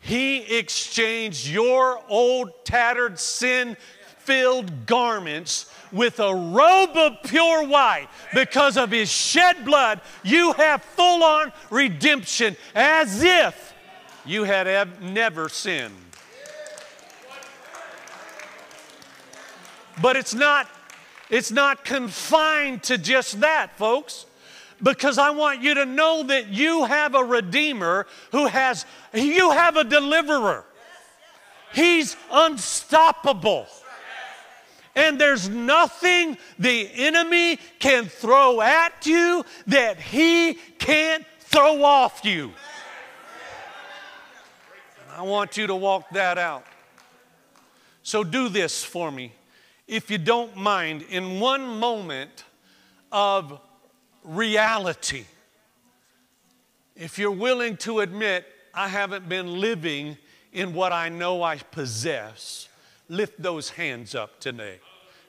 He 0.00 0.56
exchanged 0.56 1.46
your 1.46 2.02
old 2.08 2.64
tattered 2.64 3.20
sin 3.20 3.76
filled 4.30 4.86
garments 4.86 5.68
with 5.90 6.20
a 6.20 6.32
robe 6.32 6.96
of 6.96 7.20
pure 7.24 7.64
white. 7.66 8.06
Because 8.32 8.76
of 8.76 8.92
his 8.92 9.10
shed 9.10 9.64
blood 9.64 10.00
you 10.22 10.52
have 10.52 10.84
full 10.84 11.24
on 11.24 11.52
redemption 11.68 12.56
as 12.72 13.24
if 13.24 13.74
you 14.24 14.44
had 14.44 15.02
never 15.02 15.48
sinned. 15.48 15.96
But 20.00 20.14
it's 20.14 20.32
not 20.32 20.68
it's 21.28 21.50
not 21.50 21.84
confined 21.84 22.84
to 22.84 22.98
just 22.98 23.40
that 23.40 23.76
folks. 23.76 24.26
Because 24.80 25.18
I 25.18 25.30
want 25.30 25.60
you 25.60 25.74
to 25.74 25.84
know 25.84 26.22
that 26.22 26.50
you 26.50 26.84
have 26.84 27.16
a 27.16 27.24
redeemer 27.24 28.06
who 28.30 28.46
has 28.46 28.86
you 29.12 29.50
have 29.50 29.76
a 29.76 29.82
deliverer. 29.82 30.64
He's 31.72 32.16
unstoppable 32.30 33.66
and 34.94 35.20
there's 35.20 35.48
nothing 35.48 36.36
the 36.58 36.88
enemy 36.94 37.58
can 37.78 38.06
throw 38.06 38.60
at 38.60 39.06
you 39.06 39.44
that 39.66 40.00
he 40.00 40.54
can't 40.78 41.24
throw 41.40 41.82
off 41.84 42.24
you. 42.24 42.52
I 45.16 45.22
want 45.22 45.56
you 45.56 45.66
to 45.66 45.74
walk 45.74 46.10
that 46.10 46.38
out. 46.38 46.64
So 48.02 48.24
do 48.24 48.48
this 48.48 48.82
for 48.82 49.10
me, 49.10 49.32
if 49.86 50.10
you 50.10 50.18
don't 50.18 50.56
mind, 50.56 51.02
in 51.02 51.40
one 51.40 51.78
moment 51.78 52.44
of 53.12 53.60
reality. 54.24 55.24
If 56.96 57.18
you're 57.18 57.30
willing 57.30 57.76
to 57.78 58.00
admit, 58.00 58.46
I 58.74 58.88
haven't 58.88 59.28
been 59.28 59.60
living 59.60 60.16
in 60.52 60.74
what 60.74 60.92
I 60.92 61.08
know 61.08 61.42
I 61.42 61.56
possess 61.58 62.69
lift 63.10 63.42
those 63.42 63.68
hands 63.68 64.14
up 64.14 64.40
today. 64.40 64.78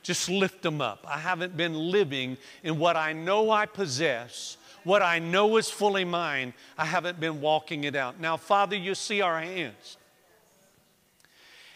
Just 0.04 0.30
lift 0.30 0.62
them 0.62 0.80
up. 0.80 1.06
I 1.08 1.18
haven't 1.18 1.58
been 1.58 1.74
living 1.74 2.38
in 2.64 2.80
what 2.80 2.96
I 2.96 3.12
know 3.12 3.52
I 3.52 3.66
possess, 3.66 4.58
what 4.84 5.02
I 5.02 5.20
know 5.20 5.58
is 5.58 5.70
fully 5.70 6.06
mine. 6.06 6.54
I 6.78 6.86
haven't 6.86 7.20
been 7.20 7.42
walking 7.42 7.84
it 7.84 7.96
out. 7.96 8.20
Now, 8.20 8.38
Father, 8.38 8.76
you 8.76 8.96
see 8.96 9.22
our 9.22 9.40
hands. 9.40 9.98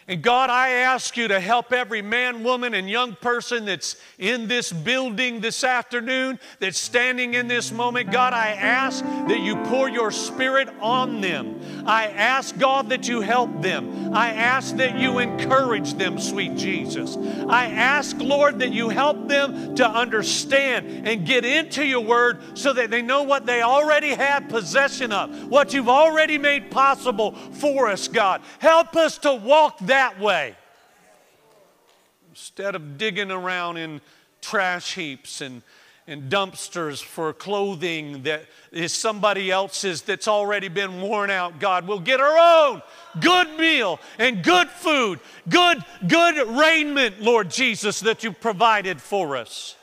And 0.08 0.22
God, 0.22 0.52
I 0.52 0.70
ask 0.70 1.18
you 1.18 1.28
to 1.30 1.40
help 1.40 1.74
every 1.74 2.04
man, 2.04 2.44
woman, 2.44 2.76
and 2.76 2.88
young 2.88 3.16
person 3.16 3.66
that's 3.66 3.96
in 4.20 4.48
this 4.48 4.72
building 4.72 5.42
this 5.42 5.64
afternoon, 5.64 6.40
that's 6.60 6.78
standing 6.78 7.34
in 7.34 7.48
this 7.48 7.72
moment. 7.72 8.12
God, 8.12 8.32
I 8.32 8.50
ask 8.50 9.04
that 9.04 9.40
you 9.40 9.56
pour 9.64 9.90
your 9.90 10.12
spirit 10.12 10.70
on 10.80 11.22
them. 11.22 11.60
I 11.86 12.08
ask, 12.08 12.58
God, 12.58 12.90
that 12.90 13.08
you 13.08 13.22
help 13.22 13.62
them. 13.62 14.14
I 14.14 14.30
ask 14.30 14.76
that 14.78 14.98
you 14.98 15.20
encourage 15.20 15.94
them, 15.94 16.20
sweet 16.20 16.56
Jesus. 16.56 17.18
I 17.48 17.68
ask, 17.68 18.18
Lord, 18.20 18.60
that 18.60 18.72
you 18.72 18.90
help 18.90 19.28
them 19.28 19.76
to 19.76 19.88
understand 19.88 21.08
and 21.08 21.26
get 21.26 21.46
into 21.46 21.86
your 21.86 22.02
word 22.02 22.58
so 22.58 22.74
that 22.74 22.90
they 22.90 23.02
know 23.02 23.24
what 23.24 23.46
they 23.46 23.62
already 23.62 24.10
have 24.10 24.50
possession 24.50 25.12
of, 25.12 25.48
what 25.48 25.74
you've 25.74 25.90
already 25.90 26.38
made 26.38 26.72
possible 26.72 27.34
for 27.34 27.88
us, 27.88 28.08
God. 28.08 28.42
Help 28.60 28.96
us 28.96 29.18
to 29.20 29.34
walk 29.34 29.78
that 29.82 30.20
way. 30.20 30.56
Instead 32.32 32.76
of 32.76 32.98
digging 32.98 33.32
around 33.32 33.78
in 33.78 34.02
trash 34.42 34.96
heaps 34.96 35.42
and, 35.42 35.62
and 36.08 36.32
dumpsters 36.32 37.04
for 37.04 37.34
clothing 37.34 38.24
that 38.24 38.46
is 38.72 38.94
somebody 38.94 39.50
else's 39.50 40.04
that's 40.04 40.28
already 40.28 40.68
been 40.68 41.02
worn 41.02 41.32
out, 41.32 41.60
God, 41.60 41.88
we'll 41.88 42.00
get 42.00 42.22
our 42.22 42.68
own 42.68 42.82
good 43.20 43.58
meal 43.58 44.00
and 44.20 44.44
good 44.44 44.70
food, 44.70 45.20
good, 45.50 45.84
good 46.08 46.48
raiment, 46.48 47.22
Lord 47.22 47.50
Jesus, 47.50 48.02
that 48.02 48.24
you 48.24 48.32
provided 48.32 49.02
for 49.02 49.36
us. 49.36 49.76